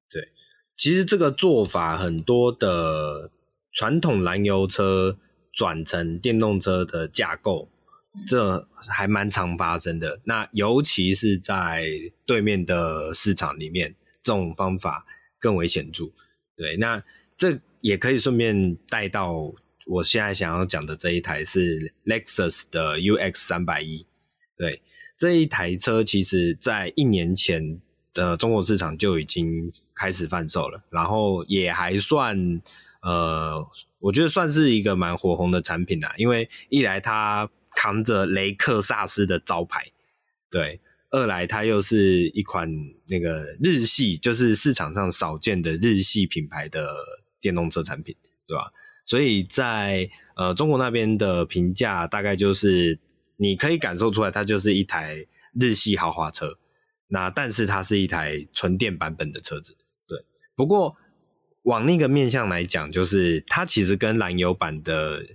[0.10, 0.30] 对，
[0.78, 3.32] 其实这个做法很多的
[3.72, 5.18] 传统燃油车
[5.52, 7.68] 转成电动车的架构。
[8.28, 11.88] 这还蛮常发生的，那尤其是在
[12.26, 15.06] 对面的市场里面，这种方法
[15.40, 16.12] 更为显著。
[16.58, 17.04] 对，那
[17.38, 19.54] 这也可以顺便带到
[19.86, 24.06] 我现在想要讲的这一台是 Lexus 的 UX 三百一。
[24.58, 24.82] 对，
[25.18, 27.80] 这一台车其实在一年前
[28.14, 32.62] 的中国市场就已经开始贩售了，然后也还算
[33.02, 33.66] 呃，
[34.00, 39.92] 我觉得算是一个蛮火红的产品啦，因为一来它扛着雷克萨斯的招牌，
[40.50, 42.70] 对；二来它又是一款
[43.08, 46.96] 那个日系，就是市场上少见的日系品牌的
[47.40, 48.16] 电动车产品，
[48.46, 48.72] 对吧？
[49.06, 53.00] 所以在呃中国那边的评价大概就是，
[53.38, 55.26] 你可以感受出来，它就是一台
[55.60, 56.60] 日系豪华车。
[57.08, 59.76] 那但是它是一台纯电版本的车子，
[60.08, 60.26] 对。
[60.56, 60.96] 不过
[61.64, 65.26] 往那个面向来讲，就是它其实跟燃油版的。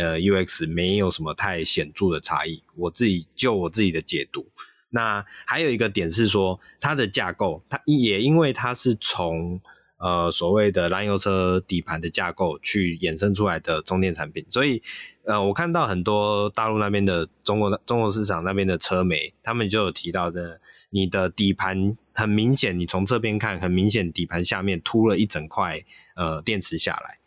[0.00, 2.62] 呃，UX 没有什么太显著的差异。
[2.74, 4.48] 我自己就我自己的解读。
[4.92, 9.60] 那还有一个点是说，它的架构，它也因为它是从
[9.98, 14.82] 呃所谓的燃油车底盘的架构去衍生出来的中电产品，所以
[15.24, 25.84] 呃，我看到很多大陆那边的中国中国市场那边的车媒，他们就有提到的，你的底盘很明显，你从侧边看，很明显底盘下面凸了一整块
[26.16, 27.19] 呃电池下来。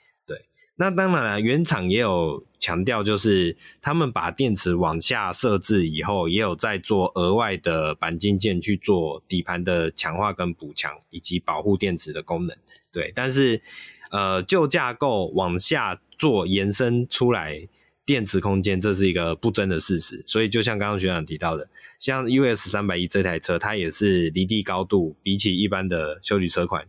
[0.84, 12.57] 那当然了，原厂也有强调，就是他们把电池往下设置以后，也有在做额外的钣金件去做底盘的强化跟补强，以及保护电池的功能。
[12.91, 13.61] 对，但是
[14.11, 17.65] 呃，旧架构往下做延伸出来
[18.05, 20.21] 电池空间，这是一个不争的事实。
[20.27, 26.86] 所以就像刚刚学长提到的，像 US 三百一这台车，它也是离地高度比起一般的休旅车款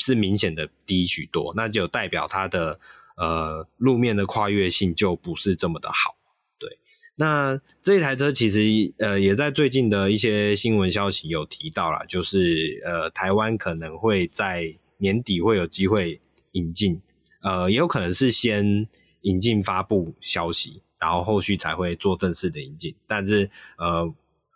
[0.00, 2.80] 是明显的低许多，那就代表它的。
[3.18, 6.16] 呃，路面的跨越性就不是这么的好，
[6.56, 6.78] 对。
[7.16, 16.20] 那这一台车其实呃也在最近的一些新闻消息有提到啦，就是呃台湾可能会在年底会有机会
[16.52, 17.00] 引进，
[17.42, 18.86] 呃也有可能是先
[19.22, 22.94] 引进发布消息，然后后续才会做正式的引进。
[23.08, 24.14] 但是呃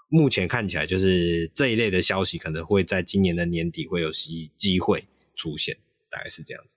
[0.08, 6.76] 目前看起来就是这一类的消息可能会在今年的年底会有机机会出现，大概是这样子。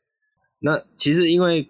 [0.57, 1.69] 那其实因为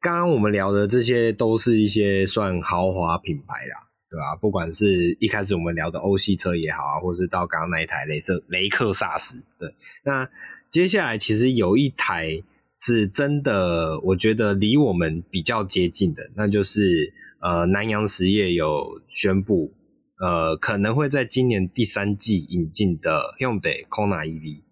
[0.00, 3.76] 刚刚我们聊的这些都是一些算豪华品牌啦，
[4.08, 4.34] 对吧？
[4.40, 9.74] 不管是一开始我们聊的欧系车也好啊，或是到刚刚那一台雷瑟雷克萨斯，对。
[10.04, 10.28] 那
[10.70, 12.42] 接下来其实有一台
[12.78, 19.74] 是真的，我觉得离我们比较接近的，那就是呃南洋实业有宣布，
[20.18, 24.62] 呃可能会在今年第三季引进的 Hyundai Kona EV。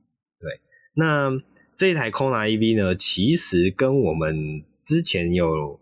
[0.41, 0.61] 对，
[0.95, 1.31] 那
[1.77, 5.79] 这一台 Kona EV 呢，其实跟我们之前有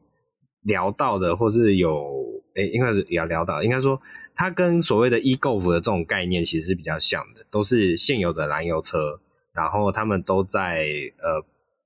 [0.63, 4.03] 聊到的，或是有诶、应该是也要聊到，应该说
[4.35, 9.21] 它跟所谓的 EGOF 的这种概念其实是比较像的，都是现有的燃油车，
[9.55, 10.89] 然后他们都在
[11.19, 11.41] 呃，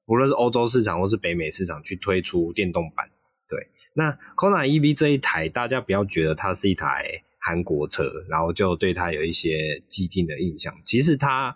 [0.07, 3.07] 无论是欧洲市场或是北美市场去推出电动版。
[3.47, 10.73] 对，那 Kona EV 这一台，大家不要觉得它是一台韩国车，然后就对它有一些既定的印象。
[10.87, 11.55] 其实它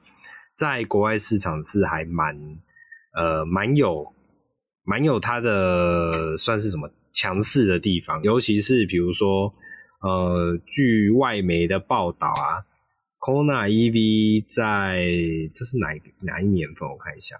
[0.55, 2.37] 在国外市场是还蛮
[3.17, 4.12] 呃蛮有。
[4.85, 9.55] 蛮有它的算是什么强势的地方，尤其是比如说，
[10.03, 12.66] 呃，据外媒的报道啊
[13.18, 15.07] ，Kona EV 在
[15.55, 15.89] 这是哪
[16.26, 16.87] 哪一年份？
[16.87, 17.37] 我看一下，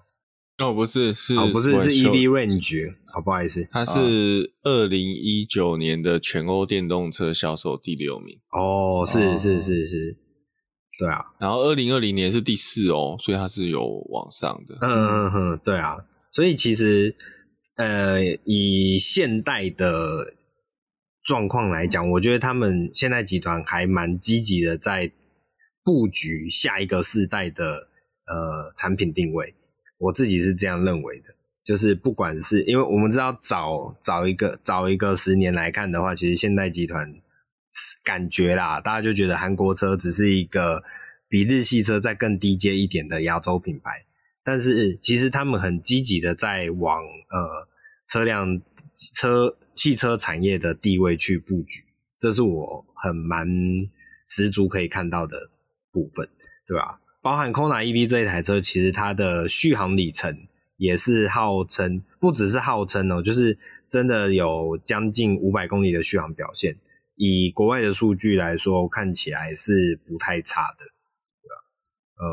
[0.65, 8.41] 哦，不是，是哦，不是是 EV Range，好，不好意思，它是二零一九年的全欧电动车销售第六名。
[8.53, 10.17] 哦，是是是是，
[10.99, 14.79] 对啊，然后二零二零年是第四哦，所以它是有往上的。
[14.81, 15.99] 嗯嗯嗯，对啊，
[16.31, 17.15] 所以其实。
[17.77, 20.35] 呃，以现代的
[21.25, 25.11] 状况来讲，我觉得他们现代集团还蛮积极的在
[25.83, 27.89] 布局下一个世代的
[28.27, 29.55] 呃产品定位。
[29.99, 37.13] 我自己是这样认为的，就是不管是因为我们知道早早一个早一个十年来看的话，其实现代集团
[38.05, 40.85] 感觉啦，大家就觉得韩国车只是一个
[41.29, 44.05] 比日系车再更低阶一点的亚洲品牌。
[44.45, 47.69] 但是其实他们很积极的在往呃
[48.09, 48.61] 车辆
[49.15, 51.83] 车汽车产业的地位去布局，
[52.21, 53.49] 这是我很蛮
[54.29, 55.51] 十足可以看到的
[55.91, 56.29] 部分，
[56.67, 57.01] 对吧？
[57.23, 66.77] 包含 Kona EV 这一台车，其实它的续航里程也是号称，不只是号称哦，就是真的有将近五百公里的续航表现。
[67.17, 70.85] 以国外的数据来说，看起来是不太差的，
[71.41, 71.55] 对吧？
[72.19, 72.29] 呃，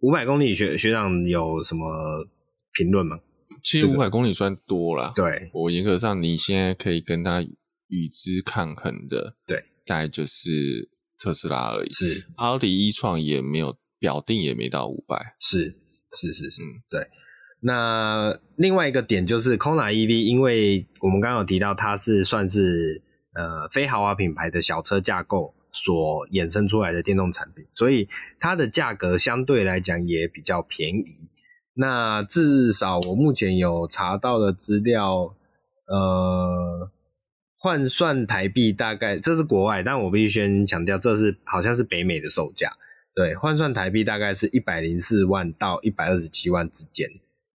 [0.00, 2.26] 五百公里学学长有什么
[2.74, 3.18] 评论吗？
[3.62, 7.42] 其实五百公里算多了，对，我严格上你现在可以跟他
[7.88, 10.90] 与之抗衡的，对，大概就是。
[11.20, 12.28] 特斯拉而已，是。
[12.36, 15.64] 奥迪 e-tron 也没有表定，也没到五百，是
[16.12, 17.08] 是是是，嗯，对。
[17.60, 23.02] 那另外一个点就是 Kona EV，因为我们刚刚有提到它是算是
[23.34, 28.08] 呃非豪华品牌的小车架构所衍生出来的电动产品，所以
[28.38, 31.28] 它的价格相对来讲也比较便宜。
[31.74, 35.34] 那至少我目前有查到的资料，
[35.86, 36.90] 呃。
[37.60, 42.70] 换算台币大概，这是国外，但我必须先强调，这是好像是北美的售价。
[43.16, 47.08] 对，换算台币大概是一百零四万到一百二十七万之间。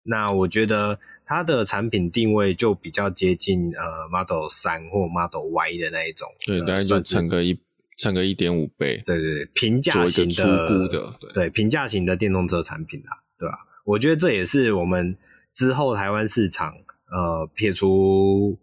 [0.04, 6.28] 那我觉得它的产品定位就比较接近呃 Model 三或 Model Y 的那一种。
[6.46, 7.58] 对，大概就乘个一
[8.04, 9.02] 乘个一点五倍。
[9.06, 13.58] 对对对，平价型的，初步的对，对平价型的电动车产品啊，对吧？
[13.86, 15.18] 我觉得这也是我们
[15.56, 16.74] 之后台湾市场
[17.12, 18.60] 呃撇除。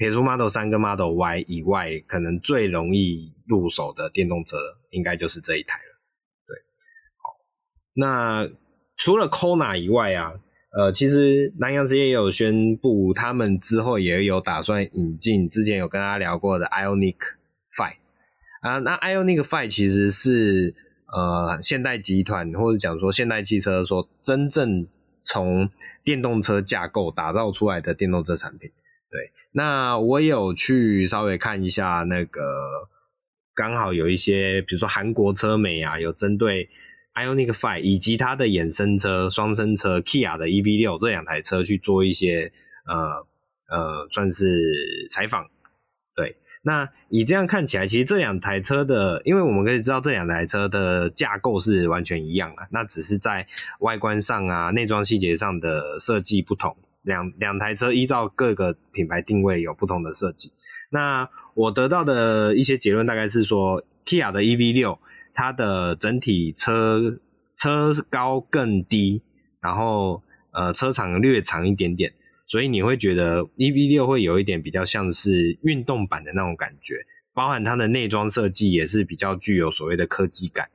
[0.00, 4.56] 撇除 Model 三跟 Model Y 以外，可能最容易入手的电动车，
[4.92, 6.00] 应该就是这一台了。
[6.46, 6.56] 对，
[7.18, 7.36] 好，
[7.92, 8.48] 那
[8.96, 10.32] 除了 Kona 以外啊，
[10.72, 17.18] 呃，其实南阳职业也有宣布，他们之后也有打算引进，之前有跟大家聊过的 Ioniq
[17.78, 17.92] 5
[18.60, 18.78] 啊。
[18.78, 20.74] 那 Ioniq 5其实是
[21.12, 24.86] 呃现代集团或者讲说现代汽车说真正
[25.22, 25.68] 从
[26.04, 28.70] 电动车架构打造出来的电动车产品。
[29.10, 32.40] 对，那我有去稍微看一下那个，
[33.54, 36.68] 刚好有一些，比如说韩国车媒啊，有针对
[37.14, 42.52] Ioniq 5以及它的衍生车双生车 Kia 的 EV6 这两台车去做一些
[42.86, 43.26] 呃
[43.76, 45.44] 呃，算是采访。
[46.62, 53.46] 那以这样看起来，其实这两台车的，因为我们可以知道这两台车的架构是完全一样的，那只是在
[53.80, 56.76] 外观上啊、内装细节上的设计不同。
[57.02, 60.52] 两两台车依照各个品牌定位有不同的设计。
[60.90, 64.98] 那我得到的一些结论大概是说，Kia 的 EV6
[65.32, 67.18] 它的整体车
[67.56, 69.22] 车高更低，
[69.62, 72.12] 然后呃车长略长一点点，
[72.50, 76.96] 所以你会觉得 EV6 会有一点比较像是运动版的那种感觉，
[77.32, 80.68] 包含它的内装设计也是比较具有所谓的科技感。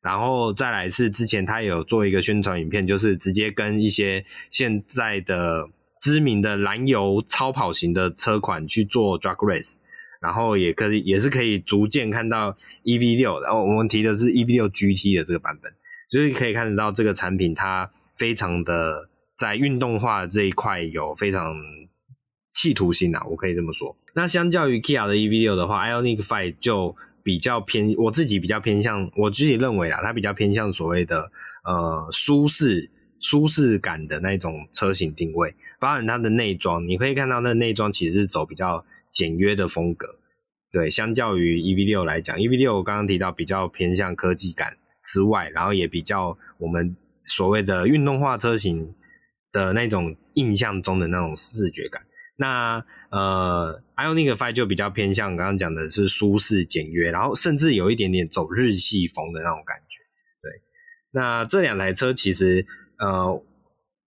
[0.00, 5.68] 然后再来是之前他有做一个宣传影片，就是直接跟一些现在的
[6.00, 9.76] 知名的燃油超跑型的车款去做 drag race，
[10.22, 15.70] 然后也可以也是可以逐渐看到 EV6，然后我们提的是 EV6 GT 的这个版本，
[16.08, 21.54] 就是可以看得到这个产品它非常的在运动化这一块有非常
[22.52, 23.96] 企图心啊，我可以这么说。
[24.14, 31.30] 那相较于 Kia 的 EV6 的话，Ioniq 5就比较偏，我自己比较偏向，我自己认为啊，它比较偏向所谓的
[31.64, 40.18] 呃舒适、舒适感的那种车型定位，包含它的内装，你可以看到那内装其实是走比较简约的风格。
[40.72, 48.92] 对，相较于 EV6 来讲，EV6 我刚刚提到比较偏向科技感之外，然后也比较我们所谓的运动化车型
[49.52, 52.02] 的那种印象中的那种视觉感。
[52.36, 59.98] 那呃，Ioniq 5就比较偏向刚刚讲的是舒适简约，然后甚至有一点点走日系风的那种感觉。
[60.40, 60.62] 对，
[61.10, 62.64] 那这两台车其实
[63.00, 63.42] 呃，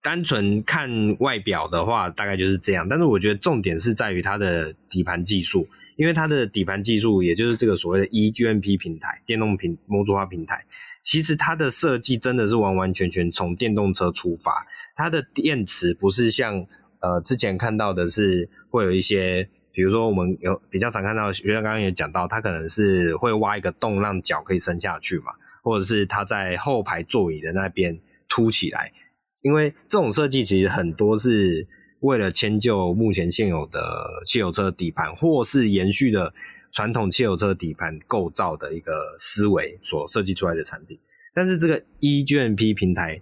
[0.02, 2.88] 单纯看外表的话，大概就是这样。
[2.88, 5.68] 但是我觉得重点是在于它的底盘技术，
[5.98, 10.66] 因为它的底盘技术，也就是这个所谓的 eGMP 平台，电动平模组化平台，
[11.04, 14.66] 其实它的设计真的是完完全全从电动车出发，
[14.96, 16.66] 它的电池不是像。
[17.04, 25.32] 呃，之前看到的是会有一些，比如说我们有比较常看到，学长刚刚也讲到，它可能是会挖一个洞让脚可以伸下去嘛，
[25.64, 28.94] 或者是它在后排座椅的那边凸起来，
[29.42, 31.68] 因为这种设计其实很多是
[32.02, 36.32] 为了迁就目前现有的汽油车底盘，或是延续的
[36.72, 41.00] 传统汽油车底盘构造的一个思维所设计出来的产品。
[41.34, 43.20] 但是这个 eGMP 平台，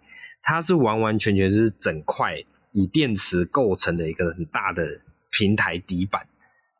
[0.50, 2.43] 它是完完全全是整块。
[2.72, 6.28] 以电池构成的一个很大的平台底板，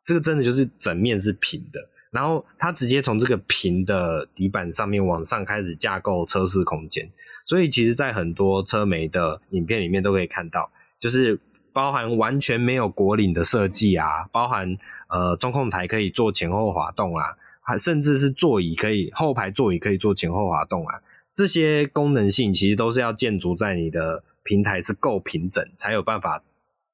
[0.04, 1.80] 这个真的就是整面是平的，
[2.12, 7.10] 然后它直接从这个平的底板上面往上开始架构车室空间，
[7.44, 11.40] 所以其实，在很多车媒的影片里面都可以看到，就是
[11.72, 21.00] 包含完全没有果岭的设计啊，包含呃中控台可以做前后滑动啊，还甚至是座椅可以后排座椅可以做前后滑动啊，
[21.40, 26.44] 这些功能性其实都是要建筑在你的平台是够平整，才有办法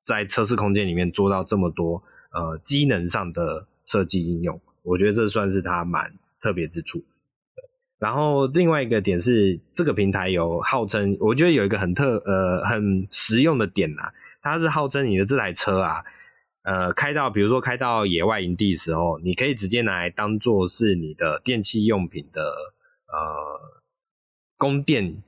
[0.05, 2.01] 在测试空间里面做到这么多
[2.33, 4.61] 呃机能上的设计应用。
[4.85, 7.03] 我觉得这算是它蛮特别之处。
[7.99, 16.05] 然后另外一个点是，这个平台有号称，我觉得有一个很特呃很实用的点啊，它是号称你的这台车啊，
[16.63, 22.43] 呃开到比如说开到野外营地的时候，你可以直接拿来当做是你的电器用品的
[23.09, 23.61] 呃
[24.57, 25.23] 供电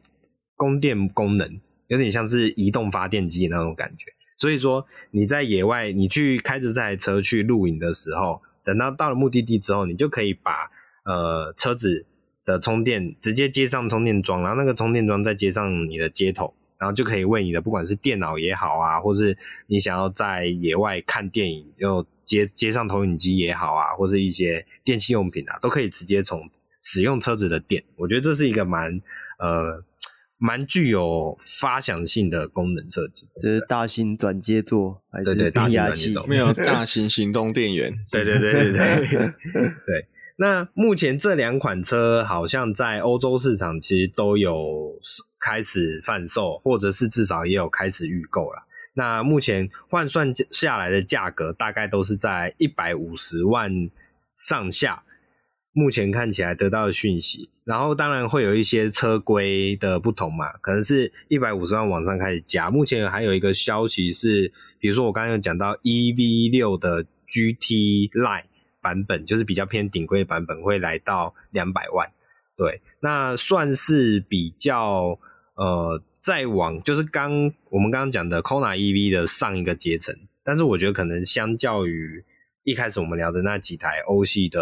[0.56, 4.12] 供电功能，有点像是移动发电机那种感觉。
[4.36, 8.42] 所以说你在野外你去开着这台车去露营的时候。
[8.64, 10.70] 等到到了目的地之后，你就可以把
[11.06, 12.04] 呃车子
[12.44, 26.46] 的充电直接接上充电桩，然后那个充电桩再接上你的接头，然后就可以为你的不管是电脑也好啊，或是你想要在野外看电影又接接上投影机也好啊，或是一些电器用品啊，都可以直接从
[26.92, 27.84] 使用车子的电。
[27.96, 29.00] 我觉得这是一个蛮
[29.38, 29.84] 呃。
[30.40, 36.14] 蛮具有发想性的功能设计，这是大型转接座还是变压器？
[36.28, 37.92] 没有 大型行动电源。
[38.12, 39.32] 对对对对对
[39.84, 40.06] 对。
[40.36, 44.96] 那目前这两款车好像在欧洲市场其实都有
[45.40, 48.62] 开始贩售，或者是至少也有开始预购了。
[48.94, 53.90] 那目前换算下来的价格大概都是在一百五十万
[54.36, 55.02] 上下。
[55.78, 62.68] 目前看起来得到的讯息，然后当然会有一些车规的不同嘛，可能是一百五十万往上开始加。
[62.68, 68.46] 目前还有一个消息是，比如说我刚刚有讲到 EV 六的 GT Line
[68.82, 72.08] 版本，就是比较偏顶规的版本，会来到两百万。
[72.56, 75.16] 对，那算是比较
[75.54, 80.12] 呃再往就是刚我们刚刚讲的 Kona EV 的上一个阶层，
[80.42, 82.24] 但是我觉得可能相较于
[82.64, 84.60] 一开始我们聊的那几台欧系的。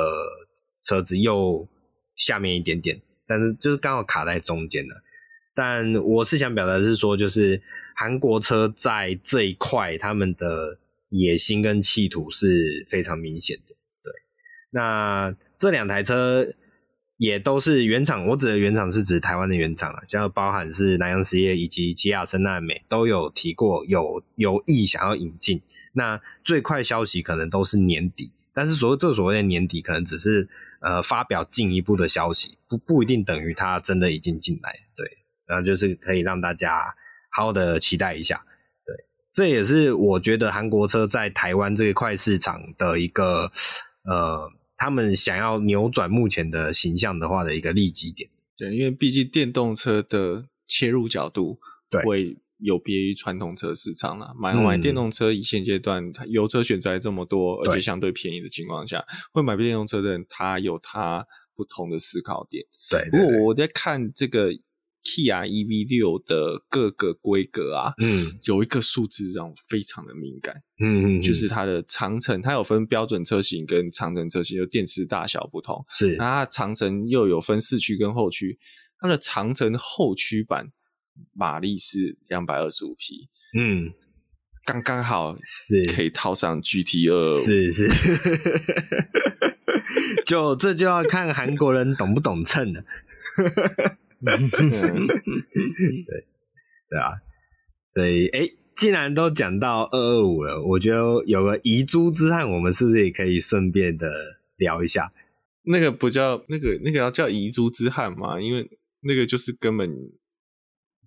[0.86, 1.68] 车子又
[2.14, 5.02] 下面一点点，但是就是刚好卡在中间了。
[5.52, 7.60] 但我是想表达的是说，就是
[7.96, 10.78] 韩国车在这一块他们的
[11.08, 13.74] 野心跟企图是非常明显的。
[14.04, 14.12] 对，
[14.70, 16.46] 那这两台车
[17.16, 25.60] 也都是原厂，我指的原厂是指台湾的原厂啊，像包含是南洋实业以及吉亚森纳美都有提过有有意想要引进。
[25.94, 30.48] 那最快消息可能都是年底，但是所谓这所谓的年底，可能只是。
[30.80, 35.06] 呃，发表进一步的消息，不不一定等于他真的已经进来，对，
[35.46, 36.94] 然后就是可以让大家
[37.30, 38.44] 好好的期待一下，
[38.84, 38.94] 对，
[39.32, 43.50] 这也是我觉得韩国车在台湾这一块市场的一个
[44.04, 51.58] 呃，他们想要扭转目前的形象的话的一个利基点，对，因为毕竟电动车的切入角度
[52.04, 52.36] 会。
[52.58, 62.64] 有别于传统车市场啦，买买电动车以现阶段它油车选择还这么多，而且相对便宜的情况下，会买电动车的人，他有他不同的思考点。
[62.90, 64.50] 对，不过我在看这个
[65.04, 78.58] Kia EV 六的各个规格啊，嗯，有一个数字让我非常的敏感，嗯，嗯，就是它的长城，它有分标准车型跟长城车型，就电池大小不同，是，那它长城又有分四驱跟后驱，
[78.98, 80.72] 它的长城后驱版。
[81.32, 83.92] 马力是两百二十五匹，嗯，
[84.64, 87.88] 刚刚好是可以套上 GT 二，是是，
[90.26, 92.84] 就这就要看韩国人懂不懂秤了，
[94.20, 94.36] 对
[96.88, 97.20] 对啊，
[97.92, 104.08] 所以哎，既然都讲到二二五了，我觉得有个遗珠之憾，我们是不是也可以顺便的
[104.56, 105.10] 聊一下？
[105.68, 108.40] 那个不叫那个那个要叫遗珠之憾嘛？
[108.40, 108.70] 因为
[109.02, 109.94] 那个就是根本。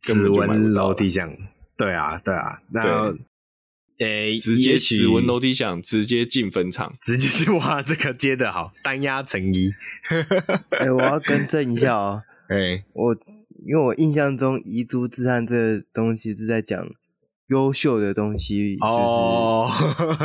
[0.01, 1.35] 指纹楼梯响，
[1.77, 3.13] 对啊，对啊，那
[3.99, 9.73] 诶，欸、直接指纹楼梯响，直接进坟场，直接哇，这个接的好，单压成一。
[10.71, 13.13] 哎、欸，我要更正一下哦，哎、欸，我
[13.67, 16.89] 因为我印象中遗珠之憾这个东西是在讲
[17.47, 19.69] 优秀的东西哦，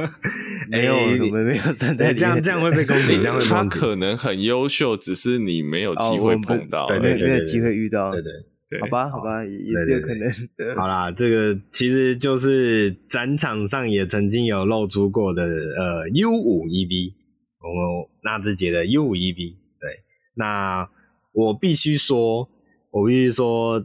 [0.70, 3.48] 没有，我们没有站在这样，这样会被攻击，这样会被攻击。
[3.48, 8.30] 他可能很优秀，只是你没有机会碰到，对对对，没有机会遇到，对对。
[8.80, 10.32] 好吧，好吧，也是有可能。
[10.74, 17.12] 好啦，这个其实就是展场上也曾经有露出过的，呃，U 五 EV，
[17.60, 19.56] 我们纳智捷的 U 五 EV。
[19.78, 20.02] 对，
[20.34, 20.86] 那
[21.32, 22.48] 我必须说，
[22.90, 23.84] 我必须说，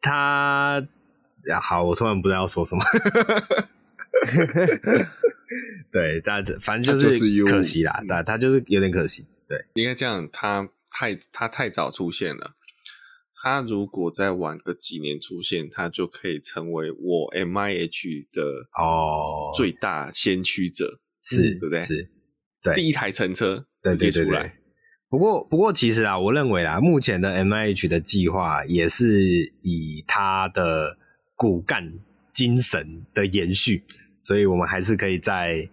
[0.00, 0.86] 他，
[1.60, 2.82] 好，我突然不知道要说什么。
[5.90, 9.26] 对，但反正就是可惜啦，但，他就是有点可惜。
[9.48, 12.52] 对，应该这样，他太他太早出现了。
[13.42, 18.42] 他如果再晚个几年出现，他就可以成为我 MIH 的
[18.78, 21.80] 哦最大先驱者，哦、是对不对？
[21.80, 22.10] 是，
[22.62, 24.24] 对，第一台乘车直接出来。
[24.24, 24.52] 对对对对
[25.08, 30.96] 不过，不过其实啊，我认为啊，目前的 MIH 的计划也是以他的
[31.34, 31.98] 骨干
[32.32, 33.82] 精神的延续，
[34.22, 35.68] 所以我们还是可以再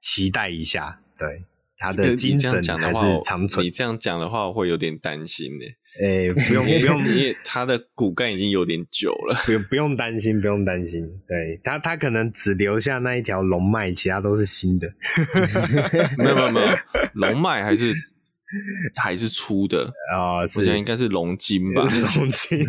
[0.00, 1.44] 期待一下，对。
[1.80, 3.64] 他的精神还是长存。
[3.64, 5.64] 你这样讲的话，我会有点担心呢。
[6.02, 11.02] 诶，不用不用，因为他的骨干已经有点久了，不用不用担心，不用担心。
[11.26, 14.92] 对他，他可能只留下那一条龙脉，其他都是新的。
[16.18, 16.76] 没有没有没有，
[17.14, 17.94] 龙脉还是
[18.94, 21.80] 还是粗的啊，是，我想应该是龙筋吧，
[22.18, 22.60] 龙筋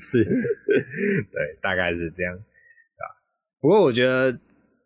[0.00, 3.04] 是，对，大概是这样啊。
[3.60, 4.38] 不过我觉得。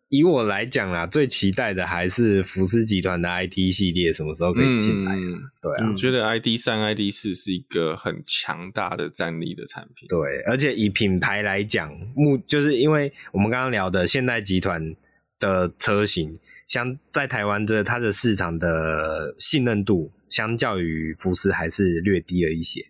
[0.09, 5.15] 以我来讲啦，最期待的还是福斯集团的 IT 系列什么时候可以进来？
[5.15, 10.07] 嗯、对啊，我觉得 ID 三、ID 四是一个很强大的战力的产品。
[10.07, 14.95] 对，而且以品牌来讲，目就是因为我们刚刚聊的现代集团
[15.39, 22.81] 的车型，相在台湾的它的市场的信任度，相较于福斯还是略低了一些，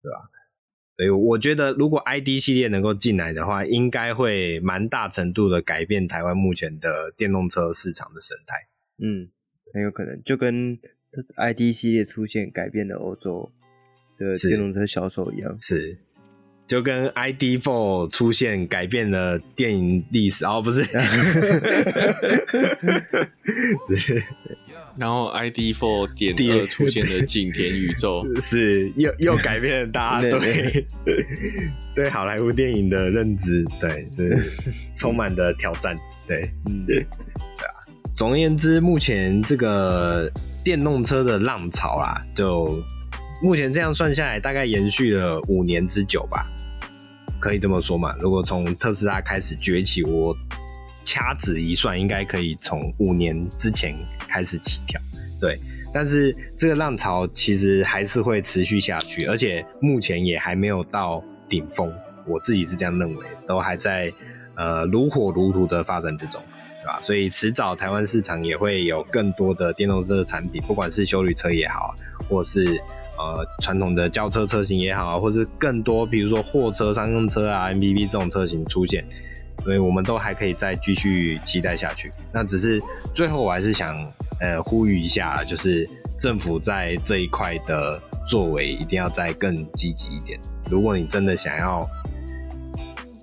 [0.00, 0.30] 对吧？
[0.98, 8.56] 所以我觉得，如果 ID 系列能够进来的话，应该会蛮大程度的改变台湾目前的电动车市场的生态。
[9.00, 9.28] 嗯，
[9.72, 10.76] 很有可能就跟
[11.36, 13.48] ID 系列出现改变了欧洲
[14.18, 15.56] 的电动车销售一样。
[15.60, 15.98] 是，是，
[16.66, 20.44] 就跟 idfor 出现改变了电影历史。
[20.44, 20.82] 哦，不是。
[24.98, 30.84] 是然后 ID Four 点二出现的景田宇宙， 是又又改变了大家对
[31.94, 34.52] 对 好莱坞电影的认知，对，是
[34.96, 35.96] 充满的挑战，
[36.26, 37.06] 对，嗯，对啊。
[38.14, 40.30] 总而言之，目前这个
[40.64, 42.82] 电动车的浪潮啊，就
[43.40, 46.44] 目前这样算下来，大概延续了五年之久吧，
[47.40, 48.16] 可以这么说嘛？
[48.18, 50.36] 如果从特斯拉开始崛起，我。
[51.08, 53.94] 掐指一算，应该可以从五年之前
[54.28, 55.00] 开始起跳，
[55.40, 55.58] 对。
[55.90, 61.90] 但是这个浪潮其实还是会持续下去，而且目前也还没有到顶峰。
[62.26, 64.12] 我自己是这样认为，都还在
[64.54, 66.42] 呃如火如荼的发展之中，
[66.82, 67.00] 对吧？
[67.00, 71.94] 所以迟早台湾市场也会有更多的电动车的产品，不管是修旅车也好，
[72.28, 72.66] 或是
[73.16, 79.02] 呃传统的轿车车型也好，或是更多比如说货车、商用车啊、MPV 这种车型出现。
[79.64, 82.10] 所以我们都还可以再继续期待下去。
[82.32, 82.80] 那只是
[83.14, 83.94] 最后，我还是想
[84.40, 85.88] 呃呼吁一下，就是
[86.20, 90.38] 政府在这一块的作为一定要再更积极一点。
[90.70, 91.86] 如果你真的想要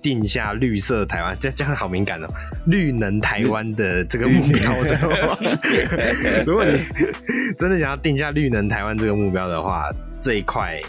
[0.02, 2.26] 定下绿色台湾，这这样好敏感哦，
[2.66, 5.38] 绿能台湾的这个目标的话，
[6.46, 6.78] 如果你
[7.58, 9.88] 真的想要定下绿能台湾这个目标的话，
[10.20, 10.80] 这一块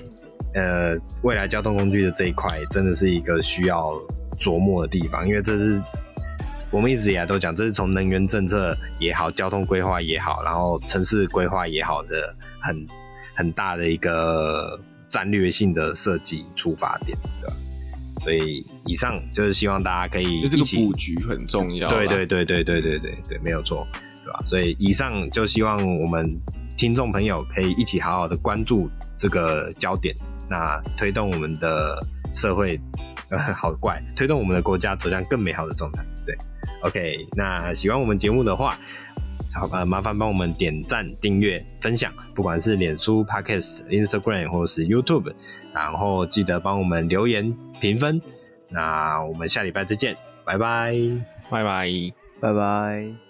[0.54, 3.94] 呃未来交通工具的这一块，真的是一个需要。
[4.40, 5.82] 琢磨的地方，因为这是
[6.72, 12.88] 我们一直以来都讲，这是从能源政策也好、交通规划也好，然后城市规划也好的很
[13.36, 17.56] 很大的一个战略性的设计出发点，对吧？
[18.24, 23.88] 所以以上就是希望大家可以一起，这个布局很重要，对对对对对对对对，没有错，
[24.26, 24.40] 对吧？
[24.46, 26.38] 所以以上就希望我们
[26.78, 30.14] 听众朋友可以一起好好的关注这个焦点，
[30.50, 31.98] 那推动我们的
[32.34, 32.78] 社会。
[33.30, 36.04] 呃，好怪，推动我们的国家走向更美好的状态。
[36.26, 36.36] 对
[36.84, 38.78] ，OK，那喜欢我们节目的话，
[39.54, 45.34] 好吧，麻烦帮我们点赞、订阅、分享，不管是脸书、Podcast、Instagram 或是 YouTube，
[45.74, 48.22] 然后记得帮我们留言评分。
[48.70, 50.16] 那我们下礼拜再见，
[50.46, 50.94] 拜拜，
[51.50, 51.90] 拜拜，
[52.40, 53.27] 拜拜。